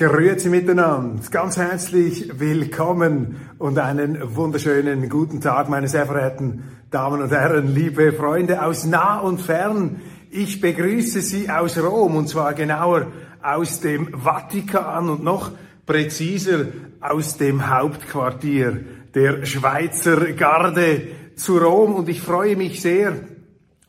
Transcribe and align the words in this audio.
Grüezi 0.00 0.48
miteinander, 0.48 1.20
ganz 1.30 1.58
herzlich 1.58 2.40
willkommen 2.40 3.36
und 3.58 3.78
einen 3.78 4.34
wunderschönen 4.34 5.10
guten 5.10 5.42
Tag, 5.42 5.68
meine 5.68 5.88
sehr 5.88 6.06
verehrten 6.06 6.62
Damen 6.90 7.20
und 7.20 7.30
Herren, 7.30 7.74
liebe 7.74 8.14
Freunde 8.14 8.64
aus 8.64 8.86
nah 8.86 9.18
und 9.18 9.42
fern. 9.42 10.00
Ich 10.30 10.62
begrüße 10.62 11.20
Sie 11.20 11.50
aus 11.50 11.76
Rom 11.76 12.16
und 12.16 12.30
zwar 12.30 12.54
genauer 12.54 13.08
aus 13.42 13.80
dem 13.80 14.08
Vatikan 14.18 15.10
und 15.10 15.22
noch 15.22 15.50
präziser 15.84 16.68
aus 17.02 17.36
dem 17.36 17.68
Hauptquartier 17.68 18.80
der 19.14 19.44
Schweizer 19.44 20.32
Garde 20.32 21.08
zu 21.36 21.58
Rom. 21.58 21.94
Und 21.94 22.08
ich 22.08 22.22
freue 22.22 22.56
mich 22.56 22.80
sehr, 22.80 23.12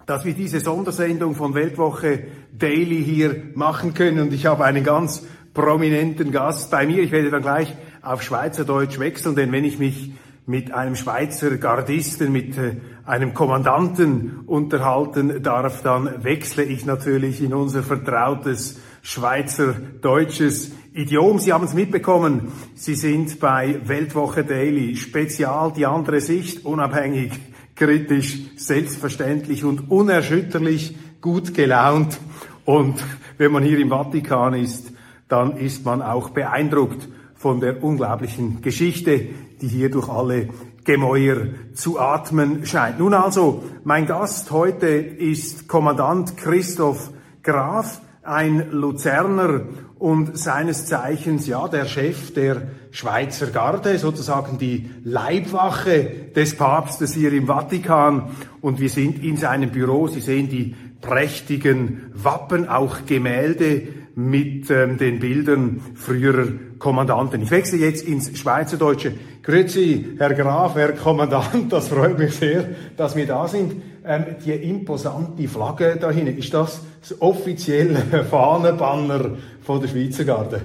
dass 0.06 0.26
wir 0.26 0.34
diese 0.34 0.60
Sondersendung 0.60 1.36
von 1.36 1.54
Weltwoche 1.54 2.26
Daily 2.52 3.02
hier 3.02 3.44
machen 3.56 3.94
können. 3.94 4.20
Und 4.20 4.34
ich 4.34 4.46
habe 4.46 4.66
einen 4.66 4.84
ganz 4.84 5.24
prominenten 5.54 6.32
Gast 6.32 6.72
bei 6.72 6.86
mir. 6.86 7.04
Ich 7.04 7.12
werde 7.12 7.30
dann 7.30 7.42
gleich 7.42 7.76
auf 8.02 8.22
Schweizerdeutsch 8.22 9.00
wechseln, 9.00 9.36
denn 9.36 9.52
wenn 9.52 9.66
ich 9.66 9.80
mich 9.80 10.12
mit 10.46 10.74
einem 10.74 10.96
Schweizer 10.96 11.58
Gardisten, 11.58 12.32
mit 12.32 12.58
äh, 12.58 12.78
einem 13.06 13.34
Kommandanten 13.34 14.42
unterhalten 14.48 15.44
darf, 15.44 15.84
dann 15.84 16.24
wechsle 16.24 16.64
ich 16.64 16.86
natürlich 16.86 17.42
in 17.42 17.54
unser 17.54 17.84
vertrautes 17.84 18.80
Schweizerdeutsches 19.02 20.72
Idiom. 20.94 21.40
Sie 21.40 21.54
haben 21.54 21.64
es 21.64 21.74
mitbekommen, 21.74 22.52
Sie 22.76 22.96
sind 22.96 23.40
bei 23.40 23.80
Weltwoche 23.86 24.44
Daily 24.44 24.96
Spezial, 24.96 25.72
die 25.76 25.86
andere 25.86 26.22
Sicht, 26.22 26.66
unabhängig, 26.66 27.32
kritisch, 27.76 28.40
selbstverständlich 28.58 29.64
und 29.64 29.90
unerschütterlich 29.90 30.96
gut 31.22 31.54
gelaunt. 31.54 32.20
Und 32.66 33.02
wenn 33.38 33.52
man 33.52 33.64
hier 33.64 33.80
im 33.80 33.90
Vatikan 33.90 34.54
ist, 34.54 34.91
dann 35.32 35.56
ist 35.58 35.86
man 35.86 36.02
auch 36.02 36.30
beeindruckt 36.30 37.08
von 37.36 37.60
der 37.60 37.84
unglaublichen 37.84 38.62
Geschichte, 38.62 39.28
die 39.62 39.68
hier 39.68 39.90
durch 39.90 40.10
alle 40.10 40.50
Gemäuer 40.84 41.48
zu 41.74 42.00
atmen 42.00 42.66
scheint. 42.66 43.00
Nun 43.00 43.14
also, 43.14 43.64
mein 43.84 44.06
Gast 44.06 44.52
heute 44.52 44.88
ist 44.88 45.68
Kommandant 45.68 46.38
Christoph 46.38 47.12
Graf, 47.44 48.02
ein 48.24 48.72
Luzerner 48.72 49.62
und 49.98 50.38
seines 50.38 50.86
Zeichens 50.86 51.48
ja 51.48 51.68
der 51.68 51.86
Chef 51.86 52.34
der 52.34 52.64
Schweizer 52.92 53.48
Garde, 53.48 53.98
sozusagen 53.98 54.58
die 54.58 54.90
Leibwache 55.04 56.12
des 56.36 56.58
Papstes 56.58 57.14
hier 57.14 57.32
im 57.34 57.48
Vatikan. 57.48 58.32
Und 58.60 58.80
wir 58.80 58.90
sind 58.90 59.24
in 59.24 59.38
seinem 59.38 59.72
Büro. 59.72 60.08
Sie 60.08 60.22
sehen 60.22 60.50
die 60.50 60.76
prächtigen 61.02 62.12
Wappen, 62.14 62.68
auch 62.68 63.06
Gemälde 63.06 64.01
mit 64.16 64.70
ähm, 64.70 64.98
den 64.98 65.20
Bildern 65.20 65.82
früherer 65.96 66.48
Kommandanten. 66.80 67.42
Ich 67.42 67.52
wechsle 67.52 67.80
jetzt 67.80 68.06
ins 68.06 68.38
Schweizerdeutsche. 68.38 69.14
Grüezi, 69.44 70.16
Herr 70.18 70.34
Graf, 70.34 70.76
Herr 70.76 70.94
Kommandant, 70.94 71.72
das 71.72 71.88
freut 71.88 72.18
mich 72.18 72.36
sehr, 72.36 72.70
dass 72.98 73.16
wir 73.16 73.26
da 73.26 73.48
sind. 73.48 73.82
Ähm, 74.06 74.26
die 74.44 74.52
imposante 74.52 75.48
Flagge 75.48 75.98
da 76.00 76.12
hinten, 76.12 76.38
ist 76.38 76.54
das 76.54 76.82
das 77.02 77.22
offizielle 77.22 78.24
Fahnenbanner 78.30 79.38
von 79.62 79.82
der 79.82 79.88
Schweizer 79.88 80.24
Garde? 80.24 80.62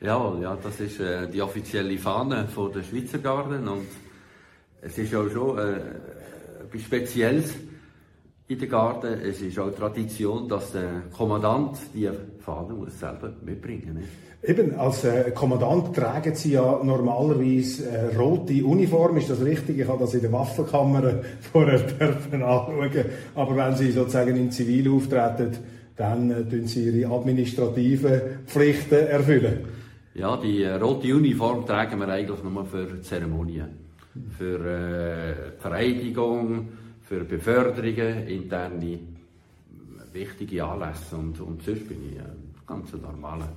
Ja, 0.00 0.34
ja, 0.40 0.56
das 0.62 0.80
ist 0.80 1.00
äh, 1.00 1.28
die 1.30 1.40
offizielle 1.40 1.96
Fahne 1.98 2.46
von 2.46 2.72
der 2.72 2.82
Schweizer 2.82 3.18
Garde 3.18 3.58
und 3.58 3.86
es 4.82 4.98
ist 4.98 5.14
auch 5.14 5.30
schon 5.30 5.58
äh, 5.58 5.76
etwas 6.64 6.82
Spezielles 6.82 7.54
in 8.46 8.58
der 8.58 8.68
Garde. 8.68 9.20
Es 9.22 9.40
ist 9.40 9.58
auch 9.58 9.70
Tradition, 9.74 10.48
dass 10.48 10.72
der 10.72 11.04
Kommandant 11.16 11.78
die 11.94 12.08
Fahne 12.40 12.74
muss 12.74 12.98
selber 12.98 13.32
mitbringen 13.42 13.94
muss. 13.94 14.04
Eben, 14.46 14.74
als 14.74 15.04
äh, 15.04 15.30
Kommandant 15.30 15.96
tragen 15.96 16.34
Sie 16.34 16.52
ja 16.52 16.80
normalerweise 16.82 17.88
äh, 17.88 18.14
rote 18.14 18.62
Uniform, 18.62 19.16
ist 19.16 19.30
das 19.30 19.42
richtig? 19.42 19.78
Ich 19.78 19.88
habe 19.88 20.00
das 20.00 20.12
in 20.12 20.20
der 20.20 20.32
Waffenkammer 20.32 21.20
vorher 21.52 21.78
dürfen 21.78 22.42
anschauen. 22.42 22.90
Aber 23.34 23.56
wenn 23.56 23.74
Sie 23.76 23.90
sozusagen 23.90 24.36
in 24.36 24.50
Zivil 24.50 24.90
auftreten, 24.90 25.56
dann 25.96 26.30
äh, 26.30 26.44
tun 26.44 26.66
Sie 26.66 26.90
Ihre 26.90 27.10
administrativen 27.10 28.20
Pflichten 28.44 29.06
erfüllen. 29.06 29.60
Ja, 30.12 30.36
die 30.36 30.62
äh, 30.62 30.74
rote 30.74 31.14
Uniform 31.14 31.64
tragen 31.64 31.98
wir 31.98 32.08
eigentlich 32.08 32.42
nur 32.44 32.66
für 32.66 33.00
Zeremonien. 33.00 33.68
Für 34.36 34.58
äh, 34.58 35.34
Vereidigung, 35.58 36.68
für 37.04 37.24
Beförderungen, 37.24 38.26
interne 38.26 38.98
wichtige 40.12 40.64
Anlässe 40.64 41.16
und, 41.16 41.40
und 41.40 41.62
sonst 41.62 41.88
bin 41.88 41.98
ich 42.12 42.18
ein 42.18 42.54
ganz 42.66 42.92
normaler 42.92 43.48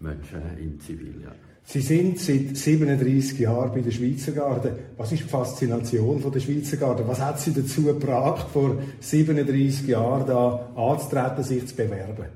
Mensch 0.00 0.28
in 0.58 0.80
Zivil. 0.80 1.22
Ja. 1.22 1.32
Sie 1.66 1.80
sind 1.80 2.18
seit 2.18 2.56
37 2.56 3.38
Jahren 3.38 3.72
bei 3.72 3.80
der 3.80 3.90
Schweizer 3.90 4.32
Garde. 4.32 4.78
Was 4.96 5.12
ist 5.12 5.24
die 5.24 5.28
Faszination 5.28 6.20
von 6.20 6.30
der 6.30 6.40
Schweizer 6.40 6.76
Garde? 6.76 7.06
Was 7.08 7.20
hat 7.20 7.40
Sie 7.40 7.54
dazu 7.54 7.82
gebracht, 7.82 8.48
vor 8.52 8.76
37 9.00 9.88
Jahren 9.88 10.26
da 10.26 10.70
anzutreten, 10.76 11.42
sich 11.42 11.66
zu 11.66 11.74
bewerben? 11.74 12.26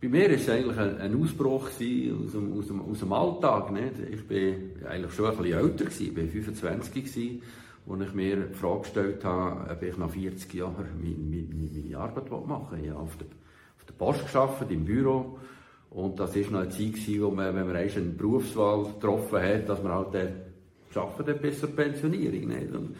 Bei 0.00 0.08
mir 0.08 0.28
war 0.28 0.36
es 0.36 0.48
eigentlich 0.48 0.78
ein, 0.78 1.22
Ausbruch 1.22 1.68
aus 1.68 1.78
dem, 1.78 2.58
aus, 2.58 2.66
dem, 2.66 2.80
aus 2.82 2.98
dem 2.98 3.12
Alltag. 3.12 3.72
Nicht? 3.72 3.92
Ich 4.10 4.28
war 4.28 4.90
eigentlich 4.90 5.12
schon 5.12 5.30
ein 5.30 5.36
bisschen 5.36 5.58
älter, 5.58 5.84
ich 5.86 6.16
war 6.16 6.24
25 6.24 6.92
gewesen, 6.92 7.42
wo 7.86 7.96
ich 7.96 8.14
mir 8.14 8.36
die 8.36 8.54
Frage 8.54 8.80
gestellt 8.80 9.24
habe, 9.24 9.70
ob 9.70 9.82
ich 9.82 9.96
nach 9.96 10.10
40 10.10 10.54
Jahren 10.54 10.86
meine, 11.00 11.16
meine, 11.16 11.70
meine 11.74 11.98
Arbeit 11.98 12.30
machen 12.30 12.78
will. 12.78 12.84
Ich 12.84 12.90
habe 12.90 13.00
auf 13.00 13.16
der, 13.16 13.26
auf 13.26 13.84
der 13.86 13.94
Post 13.94 14.32
gearbeitet, 14.32 14.70
im 14.70 14.84
Büro. 14.84 15.38
Und 15.90 16.18
das 16.18 16.34
war 16.34 16.50
noch 16.50 16.60
eine 16.60 16.70
Zeit, 16.70 17.20
wo 17.20 17.30
man, 17.30 17.54
wenn 17.54 17.66
man 17.66 17.76
eine 17.76 18.00
Berufswahl 18.00 18.84
getroffen 18.84 19.42
hat, 19.42 19.68
dass 19.68 19.82
man 19.82 19.92
halt 19.92 20.14
dann 20.14 20.28
hat 20.94 21.42
bis 21.42 21.60
zur 21.60 21.70
Pensionierung. 21.70 22.48
Nicht? 22.48 22.72
Und, 22.72 22.96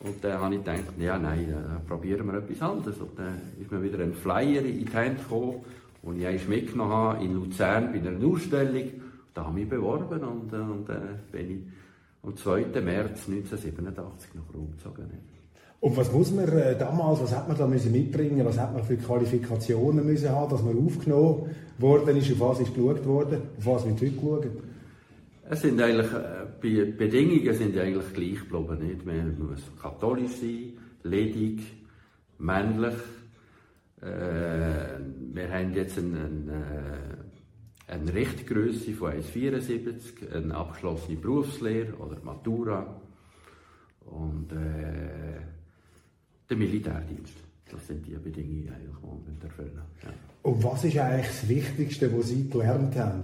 und 0.00 0.24
dann 0.24 0.40
habe 0.40 0.54
ich 0.54 0.64
gedacht, 0.64 0.84
ja, 0.98 1.18
nein, 1.18 1.48
dann 1.50 1.84
probieren 1.86 2.26
wir 2.26 2.38
etwas 2.38 2.62
anderes. 2.62 2.98
Und 2.98 3.18
dann 3.18 3.40
ist 3.60 3.70
mir 3.70 3.82
wieder 3.82 3.98
ein 3.98 4.14
Flyer 4.14 4.62
in 4.64 4.86
die 4.86 4.92
Hände 4.92 5.22
gekommen, 5.22 5.56
den 6.02 6.20
ich 6.20 6.26
einst 6.26 6.48
mitgenommen 6.48 6.92
habe 6.92 7.24
in 7.24 7.34
Luzern 7.34 7.92
bei 7.92 7.98
einer 7.98 8.26
Ausstellung. 8.26 8.90
Da 9.34 9.44
habe 9.44 9.58
ich 9.58 9.64
mich 9.64 9.70
beworben 9.70 10.20
und, 10.20 10.52
und 10.52 10.88
äh, 10.88 10.98
bin 11.30 11.50
ich 11.50 11.79
am 12.22 12.36
2. 12.36 12.66
März 12.80 13.28
1987 13.28 14.34
nach 14.34 14.54
Rom 14.54 14.70
gezogen. 14.72 15.10
Und 15.80 15.96
was 15.96 16.12
muss 16.12 16.30
man 16.30 16.46
äh, 16.48 16.76
damals, 16.76 17.22
was 17.22 17.34
hat 17.34 17.48
man 17.48 17.56
da 17.56 17.66
müssen 17.66 17.92
mitbringen, 17.92 18.44
was 18.44 18.58
hat 18.58 18.74
man 18.74 18.84
für 18.84 18.96
Qualifikationen 18.96 20.04
müssen 20.04 20.28
haben, 20.28 20.50
dass 20.50 20.62
man 20.62 20.76
aufgenommen 20.76 21.54
worden 21.78 22.16
ist, 22.18 22.30
auf 22.32 22.40
was 22.40 22.60
ist 22.60 22.74
geschaut 22.74 23.06
worden, 23.06 23.40
auf 23.58 23.66
was 23.66 23.86
wird 23.86 24.00
heute 24.00 24.10
geschaut? 24.10 24.46
Es 25.48 25.62
sind 25.62 25.80
eigentlich, 25.80 26.12
äh, 26.12 26.46
die 26.62 26.84
Bedingungen 26.84 27.54
sind 27.54 27.76
eigentlich 27.78 28.12
gleich 28.12 28.40
geblieben. 28.40 28.86
Nicht? 28.86 29.06
Man 29.06 29.38
muss 29.38 29.62
katholisch 29.80 30.32
sein, 30.32 30.74
ledig, 31.02 31.60
männlich. 32.38 32.94
Äh, 34.02 35.00
wir 35.32 35.50
haben 35.50 35.74
jetzt 35.74 35.98
einen, 35.98 36.14
einen, 36.14 36.48
äh, 36.48 37.19
eine 37.90 38.14
Richtgröße 38.14 38.92
von 38.92 39.12
1,74, 39.12 40.32
eine 40.32 40.54
abgeschlossene 40.54 41.16
Berufslehre 41.16 41.94
oder 41.94 42.16
Matura 42.22 43.00
und 44.06 44.52
äh, 44.52 45.40
der 46.48 46.56
Militärdienst. 46.56 47.34
Das 47.70 47.86
sind 47.86 48.06
die 48.06 48.12
Bedingungen, 48.12 48.64
die 48.64 49.06
man 49.28 49.40
erfüllen 49.42 49.80
ja. 50.02 50.10
Und 50.42 50.64
was 50.64 50.84
ist 50.84 50.96
eigentlich 50.98 51.26
das 51.26 51.48
Wichtigste, 51.48 52.16
was 52.16 52.28
Sie 52.28 52.48
gelernt 52.48 52.96
haben 52.96 53.22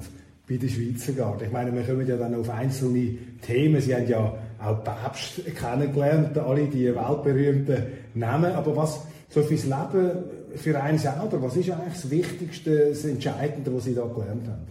bei 0.48 0.56
der 0.56 0.68
Schweizer 0.68 1.12
Garde? 1.12 1.46
Ich 1.46 1.52
meine, 1.52 1.72
wir 1.72 1.82
kommen 1.82 2.06
ja 2.06 2.16
dann 2.16 2.34
auf 2.34 2.50
einzelne 2.50 3.16
Themen. 3.42 3.80
Sie 3.80 3.94
haben 3.94 4.06
ja 4.06 4.38
auch 4.58 4.84
Papst 4.84 5.44
kennengelernt, 5.56 6.36
alle 6.38 6.66
die 6.66 6.94
weltberühmten 6.94 7.84
Namen. 8.14 8.52
Aber 8.52 8.76
was 8.76 9.04
so 9.28 9.42
fürs 9.42 9.64
Leben, 9.64 10.10
für 10.56 10.80
einen 10.82 10.98
selber, 10.98 11.42
was 11.42 11.56
ist 11.56 11.70
eigentlich 11.70 11.94
das 11.94 12.10
Wichtigste, 12.10 12.88
das 12.88 13.04
Entscheidende, 13.04 13.74
was 13.74 13.84
Sie 13.84 13.94
da 13.94 14.06
gelernt 14.06 14.46
haben? 14.48 14.66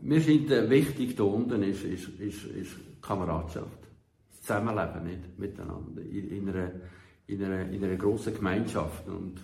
Mir 0.00 0.20
scheint 0.20 0.50
wichtig 0.50 1.16
da 1.16 1.24
unten 1.24 1.62
ist, 1.62 1.82
ist, 1.84 2.08
ist, 2.20 2.44
ist 2.44 2.76
Kameradschaft. 3.00 3.78
Zusammenleben 4.40 5.04
nicht? 5.04 5.38
miteinander 5.38 6.02
in, 6.02 6.28
in, 6.30 6.48
einer, 6.50 6.70
in, 7.26 7.42
einer, 7.42 7.70
in 7.70 7.82
einer 7.82 7.96
grossen 7.96 8.34
Gemeinschaft. 8.34 9.08
Und, 9.08 9.36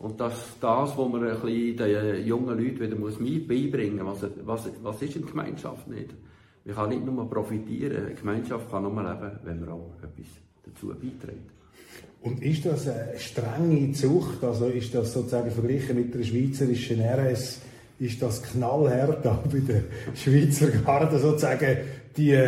und 0.00 0.20
das 0.20 0.56
das, 0.60 0.98
was 0.98 1.08
man 1.08 1.22
den 1.22 2.26
jungen 2.26 2.58
Leuten 2.58 2.80
wieder 2.80 2.96
muss 2.96 3.18
beibringen 3.18 4.04
muss. 4.04 4.22
Was, 4.22 4.30
was, 4.44 4.70
was 4.82 5.02
ist 5.02 5.16
eine 5.16 5.26
Gemeinschaft 5.26 5.86
nicht? 5.86 6.12
Man 6.64 6.74
kann 6.74 6.88
nicht 6.88 7.04
nur 7.04 7.30
profitieren, 7.30 8.06
eine 8.06 8.14
Gemeinschaft 8.14 8.70
kann 8.70 8.82
nur 8.82 9.02
leben, 9.02 9.38
wenn 9.44 9.60
man 9.60 9.68
auch 9.68 9.94
etwas 10.02 10.26
dazu 10.64 10.88
beiträgt. 10.88 11.50
Und 12.22 12.40
ist 12.42 12.64
das 12.64 12.88
eine 12.88 13.18
strenge 13.18 13.92
Zucht? 13.92 14.44
Also 14.44 14.66
ist 14.66 14.94
das 14.94 15.12
sozusagen 15.12 15.50
verglichen 15.50 15.96
mit 15.96 16.14
der 16.14 16.22
schweizerischen 16.22 17.00
RS, 17.00 17.60
ist 17.98 18.22
das 18.22 18.42
knallhart 18.42 19.24
da 19.24 19.42
bei 19.50 19.58
der 19.58 19.82
Schweizer 20.14 20.68
Garde 20.68 21.18
sozusagen 21.18 21.78
die 22.16 22.38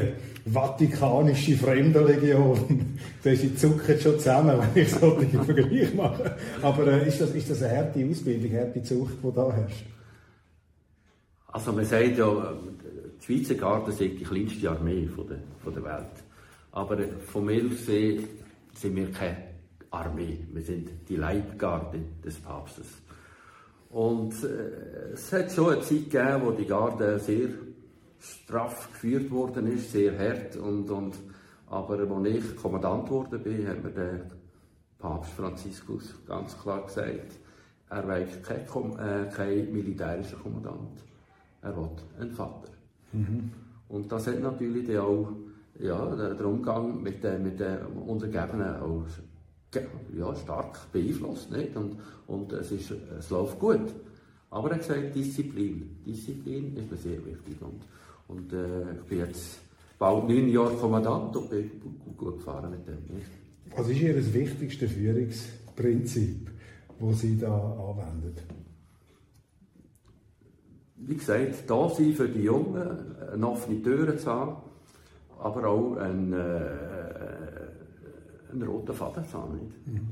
vatikanische 0.46 1.56
Fremdenlegion. 1.56 2.98
Sie 3.24 3.56
zucken 3.56 3.98
schon 3.98 4.18
zusammen, 4.18 4.58
wenn 4.74 4.82
ich 4.82 4.90
solche 4.90 5.42
Vergleich 5.42 5.94
mache. 5.94 6.36
Aber 6.62 6.86
äh, 6.86 7.08
ist, 7.08 7.20
das, 7.20 7.30
ist 7.30 7.50
das 7.50 7.62
eine 7.62 7.78
harte 7.78 8.06
Ausbildung, 8.06 8.50
eine 8.50 8.60
harte 8.60 8.82
Zucht, 8.82 9.14
die 9.22 9.32
da 9.34 9.52
herrscht? 9.52 9.86
Also 11.48 11.72
man 11.72 11.84
sagt 11.84 12.18
ja, 12.18 12.52
die 13.20 13.24
Schweizer 13.24 13.54
Garde 13.54 13.90
ist 13.90 14.00
die 14.00 14.22
kleinste 14.22 14.70
Armee 14.70 15.06
von 15.06 15.26
der, 15.26 15.38
von 15.62 15.74
der 15.74 15.84
Welt. 15.84 16.24
Aber 16.72 16.98
von 17.26 17.44
mir 17.46 17.62
sind 17.70 18.96
wir 18.96 19.10
keine 19.12 19.53
Armee. 19.94 20.38
Wir 20.52 20.62
sind 20.62 20.90
die 21.08 21.16
Leibgarde 21.16 22.00
des 22.24 22.36
Papstes. 22.36 22.86
Und 23.90 24.32
äh, 24.42 25.12
es 25.12 25.32
hat 25.32 25.52
schon 25.52 25.74
eine 25.74 25.82
Zeit 25.82 26.10
gegeben, 26.10 26.42
wo 26.44 26.50
die 26.50 26.66
Garde 26.66 27.18
sehr 27.20 27.48
straff 28.18 28.90
geführt 28.92 29.30
worden 29.30 29.70
ist, 29.72 29.92
sehr 29.92 30.18
hart. 30.18 30.56
Und, 30.56 30.90
und, 30.90 31.14
aber 31.68 31.98
als 31.98 32.28
ich 32.28 32.56
Kommandant 32.56 33.06
geworden 33.06 33.42
bin, 33.42 33.68
hat 33.68 33.84
mir 33.84 33.90
der 33.90 34.26
Papst 34.98 35.32
Franziskus 35.32 36.14
ganz 36.26 36.58
klar 36.58 36.84
gesagt, 36.86 37.38
er 37.90 38.08
will 38.08 38.26
kein, 38.42 38.98
äh, 38.98 39.30
kein 39.30 39.72
militärischer 39.72 40.38
Kommandant. 40.38 40.98
Er 41.62 41.76
will 41.76 41.90
einen 42.18 42.32
Vater. 42.32 42.70
Mhm. 43.12 43.50
Und 43.88 44.10
das 44.10 44.26
hat 44.26 44.40
natürlich 44.40 44.98
auch 44.98 45.28
ja, 45.78 46.16
der 46.16 46.46
Umgang 46.46 47.02
mit 47.02 47.22
den, 47.22 47.42
mit 47.42 47.60
den 47.60 47.78
Untergebenen 48.06 48.76
auch 48.76 49.04
ja, 50.16 50.34
stark 50.36 50.92
beeinflusst. 50.92 51.50
Nicht? 51.50 51.76
Und, 51.76 51.96
und 52.26 52.52
es, 52.52 52.70
ist, 52.72 52.92
es 53.18 53.30
läuft 53.30 53.58
gut. 53.58 53.92
Aber 54.50 54.70
er 54.70 54.76
hat 54.76 54.86
gesagt, 54.86 55.14
Disziplin. 55.14 55.96
Disziplin 56.06 56.76
ist 56.76 56.90
mir 56.90 56.96
sehr 56.96 57.24
wichtig. 57.24 57.56
Und, 57.60 57.82
und 58.28 58.52
äh, 58.52 58.92
ich 58.94 59.08
bin 59.08 59.18
jetzt 59.18 59.58
bald 59.98 60.28
neun 60.28 60.48
Jahre 60.48 60.74
Kommandant 60.74 61.36
und 61.36 61.50
bin 61.50 61.70
gut, 61.80 62.16
gut 62.16 62.38
gefahren 62.38 62.70
mit 62.70 62.86
dem. 62.86 63.16
Nicht? 63.16 63.30
Was 63.76 63.88
ist 63.88 64.00
Ihr 64.00 64.34
wichtigste 64.34 64.88
Führungsprinzip, 64.88 66.50
das 67.00 67.20
Sie 67.20 67.38
da 67.38 67.52
anwenden? 67.52 68.64
Wie 70.96 71.16
gesagt, 71.16 71.68
da 71.68 71.88
sein 71.88 72.12
für 72.14 72.28
die 72.28 72.42
Jungen, 72.42 73.16
eine 73.32 73.48
offene 73.48 73.82
Tür 73.82 74.16
zu 74.16 74.30
haben, 74.30 74.56
aber 75.40 75.68
auch 75.68 75.96
ein, 75.96 76.32
äh, 76.32 76.70
einen 78.54 78.68
roten 78.68 78.94
Faden 78.94 79.24
haben. 79.32 79.54
Nicht? 79.54 80.02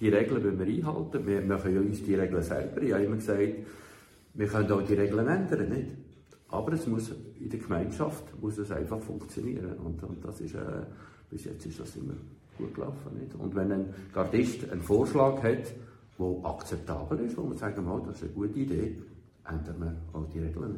Die 0.00 0.08
Regeln 0.08 0.42
müssen 0.42 0.58
wir 0.58 0.66
einhalten. 0.66 1.26
Wir 1.26 1.40
machen 1.40 1.74
ja 1.74 1.80
uns 1.80 2.02
die 2.02 2.14
Regeln 2.14 2.42
selber. 2.42 2.80
Ich 2.82 2.92
habe 2.92 3.04
immer 3.04 3.16
gesagt, 3.16 3.52
wir 4.34 4.46
können 4.46 4.72
auch 4.72 4.82
die 4.82 4.94
Regeln 4.94 5.26
ändern. 5.26 5.68
Nicht? 5.68 5.90
Aber 6.48 6.72
es 6.72 6.86
muss 6.86 7.12
in 7.40 7.50
der 7.50 7.58
Gemeinschaft 7.58 8.24
muss 8.40 8.58
es 8.58 8.70
einfach 8.70 9.00
funktionieren. 9.00 9.76
Und, 9.84 10.02
und 10.02 10.24
das 10.24 10.40
ist, 10.40 10.54
äh, 10.54 10.82
bis 11.30 11.44
jetzt 11.44 11.66
ist 11.66 11.80
das 11.80 11.96
immer 11.96 12.14
gut 12.56 12.74
gelaufen. 12.74 13.18
Nicht? 13.18 13.34
Und 13.34 13.54
wenn 13.54 13.72
ein 13.72 13.86
Gardist 14.14 14.70
einen 14.70 14.82
Vorschlag 14.82 15.42
hat, 15.42 15.74
der 16.18 16.44
akzeptabel 16.44 17.20
ist, 17.20 17.36
wo 17.36 17.42
man 17.42 17.56
sagen, 17.56 17.86
oh, 17.88 17.98
das 18.04 18.16
ist 18.16 18.24
eine 18.24 18.32
gute 18.32 18.58
Idee, 18.58 18.96
ändern 19.48 19.76
wir 19.78 19.94
auch 20.12 20.26
die 20.32 20.40
Regeln. 20.40 20.76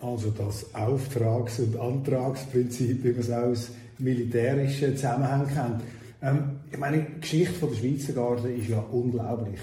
Also 0.00 0.30
das 0.30 0.74
Auftrags- 0.74 1.58
und 1.58 1.78
Antragsprinzip, 1.78 3.02
wie 3.02 3.12
man 3.12 3.20
es 3.20 3.30
aus 3.30 3.70
militärischen 3.98 4.94
Zusammenhängen 4.96 5.48
kennt. 5.48 5.82
Ähm, 6.22 6.60
ich 6.70 6.78
meine, 6.78 6.98
die 7.02 7.20
Geschichte 7.20 7.54
von 7.54 7.70
der 7.70 7.76
Schweizer 7.76 8.12
Garde 8.12 8.52
ist 8.52 8.68
ja 8.68 8.84
unglaublich. 8.90 9.60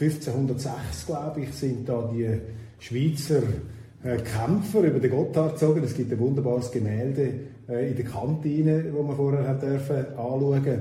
1506, 0.00 1.06
glaube 1.06 1.42
ich, 1.42 1.52
sind 1.54 1.88
da 1.88 2.10
die 2.12 2.38
Schweizer 2.78 3.42
äh, 4.02 4.16
Kämpfer 4.16 4.80
über 4.80 4.98
den 4.98 5.10
Gotthard 5.10 5.54
gezogen. 5.54 5.82
Es 5.84 5.94
gibt 5.94 6.12
ein 6.12 6.18
wunderbares 6.18 6.70
Gemälde 6.70 7.34
äh, 7.68 7.90
in 7.90 7.96
der 7.96 8.04
Kantine, 8.04 8.86
wo 8.92 9.02
man 9.02 9.16
vorher 9.16 9.46
hat 9.46 9.62
dürfen 9.62 10.06
anschauen. 10.16 10.80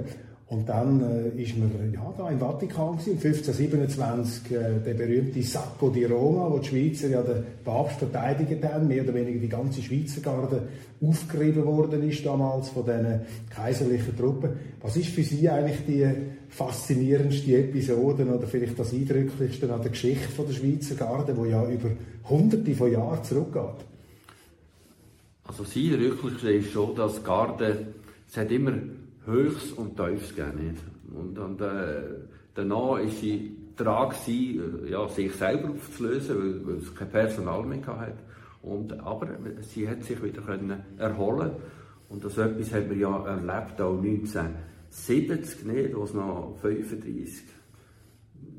Und 0.52 0.68
dann 0.68 1.00
äh, 1.00 1.54
man 1.58 1.94
ja, 1.94 2.14
da 2.18 2.30
im 2.30 2.40
Vatikan 2.40 2.98
gewesen, 2.98 3.12
1527 3.26 4.52
äh, 4.52 4.80
der 4.86 4.94
berühmte 4.96 5.42
Sacco 5.44 5.90
di 5.90 6.04
Roma, 6.04 6.52
wo 6.52 6.58
die 6.58 6.68
Schweizer 6.68 7.08
ja 7.08 7.22
den 7.22 7.46
Papst 7.64 8.00
verteidigt 8.00 8.62
haben, 8.66 8.86
mehr 8.90 9.02
oder 9.04 9.14
weniger 9.14 9.40
die 9.40 9.48
ganze 9.48 9.82
Schweizer 9.82 10.20
Garde 10.20 10.64
aufgerieben 11.02 11.66
worden 11.66 12.04
ist 12.04 12.26
damals 12.26 12.68
von 12.68 12.84
diesen 12.84 13.22
kaiserlichen 13.50 14.18
Truppen. 14.18 14.50
Was 14.82 14.98
ist 14.98 15.08
für 15.08 15.24
Sie 15.24 15.48
eigentlich 15.48 15.86
die 15.88 16.06
faszinierendste 16.50 17.56
Episode 17.56 18.26
oder 18.26 18.46
vielleicht 18.46 18.78
das 18.78 18.92
eindrücklichste 18.92 19.74
an 19.74 19.82
der 19.82 19.92
Geschichte 19.92 20.28
von 20.36 20.48
der 20.48 20.54
Schweizer 20.54 20.96
Garde, 20.96 21.38
wo 21.38 21.46
ja 21.46 21.66
über 21.66 21.92
hunderte 22.30 22.76
von 22.76 22.92
Jahren 22.92 23.24
zurückgeht? 23.24 23.86
Also 25.46 25.64
das 25.64 25.78
Eindrücklichste 25.78 26.52
ist 26.52 26.72
schon, 26.72 26.94
dass 26.94 27.16
die 27.16 27.24
Garde, 27.24 27.88
es 28.30 28.36
hat 28.36 28.52
immer 28.52 28.74
Höchst 29.26 29.78
und 29.78 29.96
Tiefs 29.96 30.36
gegeben. 30.36 30.78
Und, 31.14 31.38
und 31.38 31.62
äh, 31.62 32.02
danach 32.54 32.78
war 32.78 33.08
sie 33.08 33.56
dran, 33.76 34.10
gewesen, 34.10 34.86
äh, 34.86 34.92
ja, 34.92 35.08
sich 35.08 35.34
selber 35.34 35.70
aufzulösen, 35.72 36.38
weil, 36.38 36.68
weil 36.68 36.82
es 36.82 36.96
kein 36.96 37.10
Personal 37.10 37.64
mehr 37.64 37.86
hatte. 37.86 38.18
Und, 38.62 39.00
aber 39.00 39.28
sie 39.62 39.88
hat 39.90 40.04
sich 40.04 40.22
wieder 40.24 40.42
können 40.42 40.84
erholen 40.98 41.52
und 42.12 42.26
das 42.26 42.38
etwas 42.38 42.74
haben 42.74 42.90
wir 42.90 42.98
ja 42.98 43.26
erlebt, 43.26 43.80
auch 43.80 43.98
1970 43.98 45.66
nicht, 45.66 45.96
wo 45.96 46.04
es 46.04 46.14
noch 46.14 46.58
35 46.62 47.44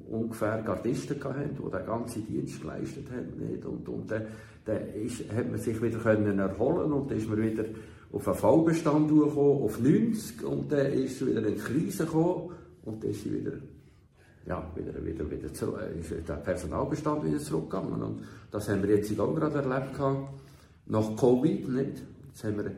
ungefähr 0.08 0.62
Gardisten 0.62 1.23
hatten, 1.23 1.56
die 1.56 1.70
den 1.70 1.87
ganzen 1.87 2.26
Dienst 2.26 2.62
geleistet 2.62 3.08
haben. 3.11 3.47
Nicht? 3.47 3.65
Und, 3.67 3.87
und 3.88 4.11
dann, 4.11 4.23
dann 4.65 4.88
ist, 4.94 5.31
hat 5.35 5.50
man 5.50 5.61
sich 5.61 5.81
wieder 5.82 5.99
können 5.99 6.38
erholen 6.38 6.93
und 6.93 7.11
dann 7.11 7.19
ist 7.19 7.29
man 7.29 7.43
wieder 7.43 7.65
auf 8.12 8.29
einen 8.29 8.37
Fallbestand 8.37 9.09
gekommen, 9.09 9.62
auf 9.62 9.81
90 9.81 10.44
und 10.44 10.70
dann 10.70 10.93
ist 10.93 11.25
wieder 11.27 11.39
eine 11.39 11.55
Krise 11.55 12.05
gekommen 12.05 12.51
und 12.84 13.03
dann 13.03 13.10
ist 13.10 13.22
sie 13.25 13.32
wieder, 13.32 13.53
ja, 14.46 14.70
wieder, 14.75 15.05
wieder, 15.05 15.31
wieder 15.31 15.53
zurück, 15.55 15.81
ist 15.98 16.29
der 16.29 16.34
Personalbestand 16.34 17.25
wieder 17.25 17.39
zurückgegangen 17.39 18.03
und 18.03 18.22
das 18.51 18.69
haben 18.69 18.82
wir 18.82 18.96
jetzt 18.96 19.19
auch 19.19 19.34
gerade 19.34 19.58
erlebt 19.63 19.94
gehabt, 19.94 20.29
nach 20.87 21.17
Covid, 21.17 21.69
nicht? 21.69 22.03
Jetzt 22.29 22.44
haben 22.44 22.56
wir 22.58 22.70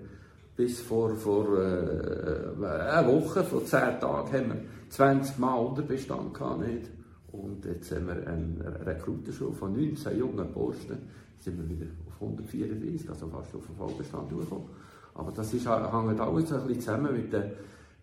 bis 0.57 0.81
vor, 0.81 1.15
vor 1.17 1.59
äh, 1.59 2.65
einer 2.65 3.09
Woche, 3.09 3.43
vor 3.43 3.65
10 3.65 4.01
Tagen, 4.01 4.33
haben 4.33 4.49
wir 4.49 4.61
20 4.91 5.39
Mal 5.39 5.55
Unterbestand 5.55 6.35
gehabt, 6.35 6.67
nicht? 6.67 6.91
Und 7.33 7.65
jetzt 7.65 7.91
haben 7.91 8.07
wir 8.07 8.27
einen 8.29 8.63
Rekrutenschule 8.87 9.55
von 9.55 9.73
19 9.73 10.17
jungen 10.17 10.53
Posten, 10.53 10.99
sind 11.41 11.59
wir 11.59 11.69
wieder 11.69 11.91
auf 12.07 12.23
134, 12.23 13.09
also 13.09 13.27
fast 13.27 13.55
auf 13.57 13.67
den 13.67 13.77
Vollbestand 13.77 14.31
durchgekommen. 14.31 14.69
Aber 15.15 15.33
das 15.33 15.53
ist, 15.55 15.67
hängt 15.67 16.21
alles 16.21 16.53
ein 16.53 16.67
bisschen 16.67 16.81
zusammen 16.81 17.13
mit 17.13 17.33
der, 17.33 17.53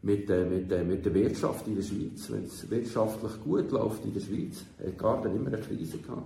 mit, 0.01 0.29
der, 0.29 0.45
mit, 0.45 0.71
der, 0.71 0.83
mit 0.83 1.05
der 1.05 1.13
Wirtschaft 1.13 1.67
in 1.67 1.75
der 1.75 1.83
Schweiz. 1.83 2.29
Wenn 2.29 2.43
es 2.43 2.69
wirtschaftlich 2.69 3.31
gut 3.43 3.71
läuft 3.71 4.03
in 4.05 4.13
der 4.13 4.21
Schweiz, 4.21 4.63
hat 4.83 4.97
Garden 4.97 5.35
immer 5.35 5.47
eine 5.47 5.57
Krise 5.57 5.97
gehabt. 5.97 6.23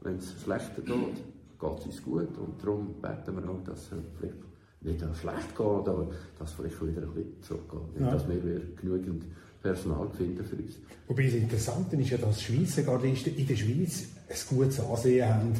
Wenn 0.00 0.16
es 0.16 0.34
schlechter 0.42 0.82
geht, 0.82 1.16
geht 1.60 1.78
es 1.78 1.86
uns 1.86 2.02
gut. 2.02 2.38
Und 2.38 2.62
darum 2.62 2.94
beten 3.00 3.36
wir 3.36 3.50
auch, 3.50 3.62
dass 3.64 3.80
es 3.80 3.88
vielleicht 4.18 4.36
nicht 4.80 5.00
schlecht 5.20 5.56
geht, 5.56 5.60
aber 5.60 6.08
dass 6.38 6.50
es 6.50 6.54
vielleicht 6.54 6.82
wieder 6.82 7.02
ein 7.02 7.14
bisschen 7.14 7.42
zurückgeht. 7.42 7.92
Nicht, 7.94 8.00
ja. 8.00 8.10
dass 8.10 8.28
wir 8.28 8.62
genügend 8.80 9.24
Personal 9.62 10.08
finden 10.16 10.44
für 10.44 10.56
uns. 10.56 10.78
Wobei 11.06 11.24
das 11.24 11.34
Interessante 11.34 11.96
ist 11.96 12.10
ja, 12.10 12.18
dass 12.18 12.42
Schweizer 12.42 12.82
Gardisten 12.82 13.36
in 13.36 13.46
der 13.46 13.56
Schweiz 13.56 14.06
ein 14.28 14.56
gutes 14.56 14.80
Ansehen 14.80 15.28
haben 15.28 15.52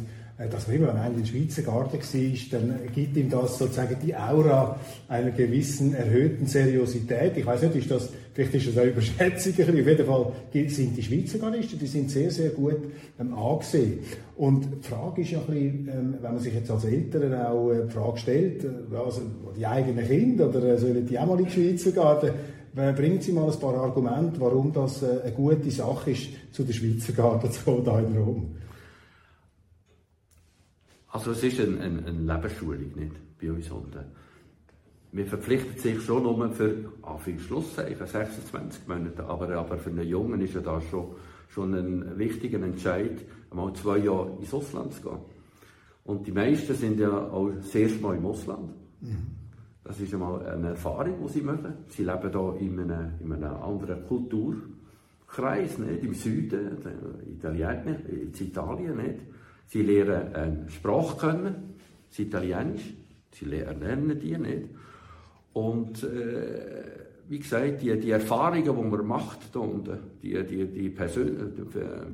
dass 0.50 0.66
man 0.66 0.76
immer, 0.76 0.88
wenn 0.88 0.96
einer 0.96 1.16
in 1.16 1.26
Schweizer 1.26 1.62
Garten 1.62 1.98
war, 1.98 2.58
dann 2.58 2.74
gibt 2.94 3.16
ihm 3.16 3.30
das 3.30 3.58
sozusagen 3.58 3.96
die 4.02 4.14
Aura 4.14 4.78
einer 5.08 5.30
gewissen 5.30 5.94
erhöhten 5.94 6.46
Seriosität. 6.46 7.36
Ich 7.36 7.46
weiß 7.46 7.62
nicht, 7.62 7.76
ist 7.76 7.90
das, 7.90 8.08
vielleicht 8.32 8.54
ist 8.54 8.68
das 8.68 8.78
eine 8.78 8.90
Überschätzung, 8.90 9.52
auf 9.52 9.74
jeden 9.74 10.06
Fall 10.06 10.32
sind 10.68 10.96
die 10.96 11.02
Schweizer 11.02 11.38
Garnisten, 11.38 11.78
die 11.78 11.86
sind 11.86 12.10
sehr, 12.10 12.30
sehr 12.30 12.50
gut 12.50 12.78
ähm, 13.20 13.34
angesehen. 13.34 13.98
Und 14.36 14.66
die 14.82 14.88
Frage 14.88 15.22
ist 15.22 15.30
ja 15.32 15.38
ein 15.40 15.46
bisschen, 15.46 15.88
ähm, 15.88 16.14
wenn 16.20 16.32
man 16.32 16.40
sich 16.40 16.54
jetzt 16.54 16.70
als 16.70 16.84
Eltern 16.84 17.34
auch 17.34 17.70
äh, 17.70 17.84
die 17.86 17.92
Frage 17.92 18.18
stellt, 18.18 18.64
äh, 18.64 18.96
also 18.96 19.22
die 19.56 19.66
eigenen 19.66 20.06
Kinder, 20.06 20.48
oder 20.48 20.64
äh, 20.64 20.78
sollen 20.78 21.06
die 21.06 21.18
auch 21.18 21.26
mal 21.26 21.38
in 21.38 21.44
die 21.44 21.50
Schweizer 21.50 21.92
Garten, 21.92 22.30
äh, 22.74 22.92
bringen 22.92 23.20
Sie 23.20 23.32
mal 23.32 23.50
ein 23.50 23.60
paar 23.60 23.74
Argumente, 23.74 24.40
warum 24.40 24.72
das 24.72 25.02
äh, 25.02 25.20
eine 25.22 25.32
gute 25.32 25.70
Sache 25.70 26.12
ist, 26.12 26.28
zu 26.52 26.64
der 26.64 26.72
Schweizer 26.72 27.12
Garten 27.12 27.50
zu 27.52 27.62
kommen, 27.62 27.84
hier 27.84 27.98
in 27.98 28.16
Rom. 28.16 28.46
Also 31.12 31.32
es 31.32 31.42
ist 31.44 31.60
eine, 31.60 31.78
eine, 31.80 32.06
eine 32.06 32.34
Lebensschulung 32.34 32.92
nicht, 32.96 33.38
bei 33.38 33.52
uns 33.52 33.70
unten. 33.70 34.00
man 35.12 35.26
verpflichtet 35.26 35.78
sich 35.78 36.00
schon 36.00 36.22
nur 36.22 36.50
für 36.50 37.38
Schlusszeichen, 37.38 38.06
26 38.06 38.88
Monate, 38.88 39.24
aber, 39.24 39.50
aber 39.50 39.76
für 39.76 39.90
einen 39.90 40.08
Jungen 40.08 40.40
ist 40.40 40.54
ja 40.54 40.62
das 40.62 40.84
schon, 40.84 41.08
schon 41.50 41.74
ein 41.74 42.18
wichtiger 42.18 42.62
Entscheid, 42.62 43.20
einmal 43.50 43.74
zwei 43.74 43.98
Jahre 43.98 44.38
ins 44.40 44.54
Ausland 44.54 44.94
zu 44.94 45.02
gehen. 45.02 45.18
Und 46.04 46.26
die 46.26 46.32
meisten 46.32 46.74
sind 46.74 46.98
ja 46.98 47.10
auch 47.10 47.50
das 47.50 47.74
erste 47.74 48.00
Mal 48.00 48.16
im 48.16 48.24
Ausland. 48.24 48.70
Mhm. 49.02 49.26
Das 49.84 50.00
ist 50.00 50.14
einmal 50.14 50.46
eine 50.46 50.68
Erfahrung, 50.68 51.26
die 51.26 51.32
sie 51.32 51.42
machen. 51.42 51.74
Sie 51.88 52.04
leben 52.04 52.30
hier 52.30 52.60
in 52.60 52.80
einem, 52.80 53.10
in 53.20 53.32
einem 53.32 53.54
anderen 53.56 54.06
Kulturkreis, 54.06 55.78
nicht? 55.78 56.04
im 56.04 56.14
Süden, 56.14 56.78
Italien, 57.30 57.96
in 58.08 58.32
Italien. 58.32 58.96
Nicht? 58.96 59.20
Sie 59.66 59.82
lernen 59.82 60.34
eine 60.34 60.70
Sprache 60.70 61.18
kennen, 61.18 61.74
das 62.08 62.18
Italienisch. 62.18 62.94
Sie 63.32 63.44
lernen 63.46 64.18
die 64.20 64.36
nicht. 64.36 64.68
Und 65.54 66.02
äh, 66.02 67.02
wie 67.28 67.38
gesagt, 67.38 67.82
die, 67.82 67.98
die 67.98 68.10
Erfahrungen, 68.10 68.64
die 68.64 68.70
man 68.70 69.06
macht, 69.06 69.54
da 69.54 69.60
unten, 69.60 69.98
die, 70.22 70.42
die, 70.44 70.66
die, 70.66 70.90
Persön 70.90 71.52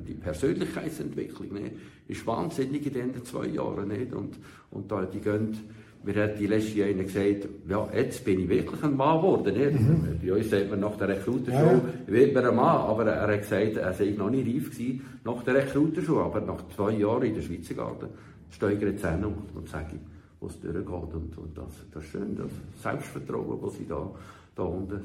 die 0.07 0.13
Persönlichkeitsentwicklung, 0.13 1.53
nicht? 1.53 1.75
ist 2.07 2.25
wahnsinnig 2.25 2.85
in 2.85 2.93
diesen 2.93 3.25
zwei 3.25 3.47
Jahren. 3.47 3.89
Nicht? 3.89 4.13
Und, 4.13 4.37
und 4.71 4.91
da, 4.91 5.05
die 5.05 5.19
gehen, 5.19 5.57
mir 6.03 6.23
hat 6.23 6.39
die 6.39 6.47
letzte 6.47 6.79
Jahr 6.79 6.93
gesagt, 6.93 7.49
ja, 7.67 7.89
jetzt 7.93 8.23
bin 8.23 8.39
ich 8.39 8.49
wirklich 8.49 8.81
ein 8.83 8.95
Mann 8.95 9.17
geworden. 9.17 9.53
Mhm. 9.55 10.19
Bei 10.25 10.33
uns 10.33 10.49
sagt 10.49 10.69
man 10.69 10.79
nach 10.79 10.95
der 10.95 11.09
Rekruterschule, 11.09 11.81
ja, 12.07 12.13
wird 12.13 12.33
man 12.33 12.45
ein 12.45 12.55
Mann, 12.55 12.77
aber 12.77 13.05
er 13.07 13.33
hat 13.33 13.41
gesagt, 13.41 13.75
er 13.75 13.93
sei 13.93 14.15
noch 14.17 14.29
nicht 14.29 14.47
reif 14.47 14.71
gewesen 14.71 15.01
nach 15.25 15.43
der 15.43 15.55
Rekruterschule, 15.55 16.21
aber 16.21 16.41
nach 16.41 16.63
zwei 16.75 16.91
Jahren 16.91 17.23
in 17.23 17.35
der 17.35 17.41
Schweizer 17.41 17.73
Garten 17.73 18.07
ich 18.51 18.81
jetzt 18.81 19.05
hin 19.05 19.23
und, 19.23 19.55
und 19.55 19.69
sage, 19.69 19.99
wo 20.39 20.47
es 20.47 20.59
durchgeht. 20.59 20.87
Und, 20.87 21.37
und 21.37 21.57
das, 21.57 21.73
das 21.93 22.03
ist 22.03 22.09
schön, 22.11 22.35
das 22.35 22.51
Selbstvertrauen, 22.81 23.59
das 23.61 23.75
sie 23.75 23.85
da, 23.87 24.09
da 24.55 24.63
unten 24.63 25.01